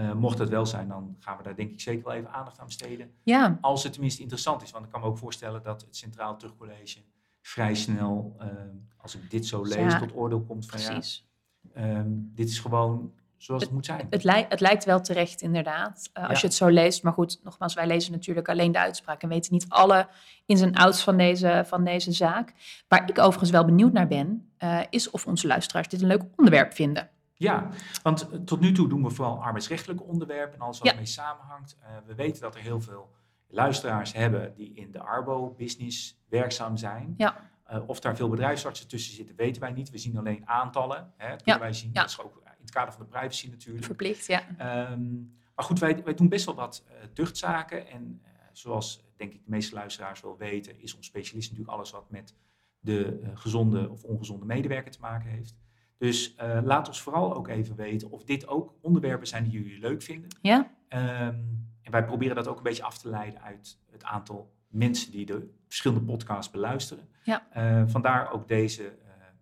Eh, 0.00 0.12
mocht 0.12 0.38
dat 0.38 0.48
wel 0.48 0.66
zijn, 0.66 0.88
dan 0.88 1.16
gaan 1.18 1.36
we 1.36 1.42
daar 1.42 1.56
denk 1.56 1.70
ik 1.72 1.80
zeker 1.80 2.04
wel 2.04 2.12
even 2.14 2.32
aandacht 2.32 2.58
aan 2.58 2.66
besteden. 2.66 3.10
Ja, 3.22 3.58
Als 3.60 3.82
het 3.82 3.92
tenminste 3.92 4.20
interessant 4.22 4.62
is. 4.62 4.70
Want 4.70 4.84
ik 4.84 4.90
kan 4.90 5.00
me 5.00 5.06
ook 5.06 5.18
voorstellen 5.18 5.62
dat 5.62 5.80
het 5.80 5.96
Centraal 5.96 6.36
Terugcollege 6.36 6.98
vrij 7.40 7.74
snel, 7.74 8.34
ehm, 8.38 8.68
als 8.96 9.14
ik 9.14 9.30
dit 9.30 9.46
zo 9.46 9.62
lees, 9.62 9.92
Ja, 9.92 9.98
tot 9.98 10.14
oordeel 10.14 10.40
komt 10.42 10.66
van 10.66 10.80
precies. 10.80 11.26
ja, 11.74 11.80
ehm, 11.82 12.06
dit 12.10 12.48
is 12.48 12.58
gewoon 12.58 13.12
zoals 13.36 13.62
het, 13.62 13.72
moet 13.72 13.84
zijn. 13.86 14.06
Het, 14.10 14.24
lij- 14.24 14.46
het 14.48 14.60
lijkt 14.60 14.84
wel 14.84 15.00
terecht, 15.00 15.40
inderdaad, 15.40 16.10
eh, 16.12 16.28
als 16.28 16.40
je 16.40 16.46
het 16.46 16.56
zo 16.56 16.68
leest. 16.68 17.02
Maar 17.02 17.12
goed, 17.12 17.40
nogmaals, 17.44 17.74
wij 17.74 17.86
lezen 17.86 18.12
natuurlijk 18.12 18.48
alleen 18.48 18.72
de 18.72 18.78
uitspraak 18.78 19.22
en 19.22 19.28
weten 19.28 19.52
niet 19.52 19.66
alle 19.68 20.08
ins 20.46 20.60
en 20.60 20.74
outs 20.74 21.02
van 21.02 21.16
deze, 21.16 21.62
van 21.66 21.84
deze 21.84 22.12
zaak. 22.12 22.54
Waar 22.88 23.08
ik 23.08 23.18
overigens 23.18 23.50
wel 23.50 23.64
benieuwd 23.64 23.92
naar 23.92 24.08
ben, 24.08 24.50
eh, 24.56 24.80
is 24.90 25.10
of 25.10 25.26
onze 25.26 25.46
luisteraars 25.46 25.88
dit 25.88 26.00
een 26.02 26.08
leuk 26.08 26.22
onderwerp 26.36 26.72
vinden. 26.72 27.10
Ja, 27.40 27.68
want 28.02 28.28
eh, 28.30 28.38
tot 28.38 28.60
nu 28.60 28.72
toe 28.72 28.88
doen 28.88 29.02
we 29.02 29.10
vooral 29.10 29.42
arbeidsrechtelijke 29.42 30.02
onderwerpen 30.02 30.54
en 30.54 30.60
alles 30.60 30.78
wat 30.78 30.86
Ja. 30.86 30.92
ermee 30.92 31.06
samenhangt. 31.06 31.76
Eh, 31.80 31.88
we 32.06 32.14
weten 32.14 32.40
dat 32.42 32.54
er 32.54 32.60
heel 32.60 32.80
veel 32.80 33.10
luisteraars 33.48 34.12
hebben 34.12 34.54
die 34.54 34.72
in 34.74 34.90
de 34.90 35.00
Arbo-business 35.00 36.20
werkzaam 36.28 36.76
zijn. 36.76 37.14
Ja. 37.16 37.50
Eh, 37.64 37.88
of 37.88 38.00
daar 38.00 38.16
veel 38.16 38.28
bedrijfsartsen 38.28 38.88
tussen 38.88 39.14
zitten, 39.14 39.36
weten 39.36 39.60
wij 39.62 39.70
niet. 39.72 39.90
We 39.90 39.98
zien 39.98 40.16
alleen 40.18 40.48
aantallen. 40.48 41.12
Hè, 41.16 41.26
kunnen 41.26 41.42
Ja, 41.44 41.58
wij 41.58 41.72
zien. 41.72 41.92
Dat 41.92 42.08
is 42.08 42.20
ook 42.20 42.36
in 42.44 42.50
het 42.60 42.70
kader 42.70 42.92
van 42.92 43.02
de 43.02 43.08
privacy 43.08 43.48
natuurlijk. 43.50 43.84
Verplicht, 43.84 44.26
ja. 44.26 44.42
Ehm, 44.58 45.12
maar 45.54 45.64
goed, 45.64 45.78
wij, 45.78 46.04
wij 46.04 46.14
doen 46.14 46.28
best 46.28 46.44
wel 46.46 46.54
wat 46.54 46.84
eh 46.88 46.94
tuchtzaken. 47.12 47.88
En 47.88 48.22
zoals 48.52 49.04
denk 49.16 49.32
ik 49.32 49.44
de 49.44 49.50
meeste 49.50 49.74
luisteraars 49.74 50.20
wel 50.20 50.36
weten, 50.36 50.80
is 50.80 50.94
ons 50.96 51.06
specialist 51.06 51.50
natuurlijk 51.50 51.76
alles 51.76 51.90
wat 51.90 52.10
met 52.10 52.34
de 52.80 53.20
gezonde 53.34 53.90
of 53.90 54.04
ongezonde 54.04 54.44
medewerker 54.44 54.90
te 54.92 55.00
maken 55.00 55.30
heeft. 55.30 55.54
Dus 56.00 56.34
eh, 56.34 56.58
laat 56.64 56.88
ons 56.88 57.00
vooral 57.00 57.34
ook 57.34 57.48
even 57.48 57.76
weten 57.76 58.10
of 58.10 58.24
dit 58.24 58.48
ook 58.48 58.74
onderwerpen 58.80 59.26
zijn 59.26 59.44
die 59.44 59.52
jullie 59.52 59.78
leuk 59.78 60.02
vinden. 60.02 60.28
Ja, 60.40 60.70
Ehm, 60.88 61.34
en 61.82 61.90
wij 61.90 62.04
proberen 62.04 62.34
dat 62.34 62.46
ook 62.48 62.56
een 62.56 62.62
beetje 62.62 62.82
af 62.82 62.98
te 62.98 63.08
leiden 63.08 63.42
uit 63.42 63.78
het 63.90 64.04
aantal 64.04 64.52
mensen 64.68 65.10
die 65.12 65.26
de 65.26 65.50
verschillende 65.66 66.04
podcasts 66.04 66.50
beluisteren. 66.50 67.08
Ja. 67.22 67.46
Eh, 67.50 67.82
vandaar 67.86 68.32
ook 68.32 68.48
deze, 68.48 68.84
eh, 68.84 68.90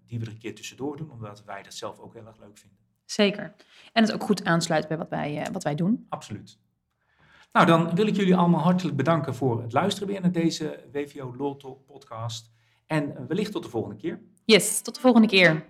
die 0.06 0.18
we 0.18 0.24
er 0.24 0.30
een 0.30 0.38
keer 0.38 0.54
tussendoor 0.54 0.96
doen, 0.96 1.10
omdat 1.10 1.44
wij 1.44 1.62
dat 1.62 1.74
zelf 1.74 1.98
ook 1.98 2.14
heel 2.14 2.26
erg 2.26 2.38
leuk 2.38 2.58
vinden. 2.58 2.78
zeker. 3.04 3.54
En 3.92 4.02
het 4.02 4.12
ook 4.12 4.22
goed 4.22 4.44
aansluit 4.44 4.88
bij 4.88 4.96
wat 4.96 5.08
wij, 5.08 5.46
wat 5.52 5.62
wij 5.62 5.74
doen. 5.74 6.06
Absoluut. 6.08 6.58
Nou, 7.52 7.66
dan 7.66 7.94
wil 7.94 8.06
ik 8.06 8.16
jullie 8.16 8.36
allemaal 8.36 8.60
hartelijk 8.60 8.96
bedanken 8.96 9.34
voor 9.34 9.62
het 9.62 9.72
luisteren 9.72 10.08
weer 10.08 10.20
naar 10.20 10.32
deze 10.32 10.84
WVO 10.92 11.56
Talk 11.56 11.86
podcast. 11.86 12.50
En 12.86 13.26
wellicht 13.28 13.52
tot 13.52 13.62
de 13.62 13.68
volgende 13.68 13.96
keer. 13.96 14.20
Yes, 14.44 14.80
tot 14.80 14.94
de 14.94 15.00
volgende 15.00 15.28
keer. 15.28 15.64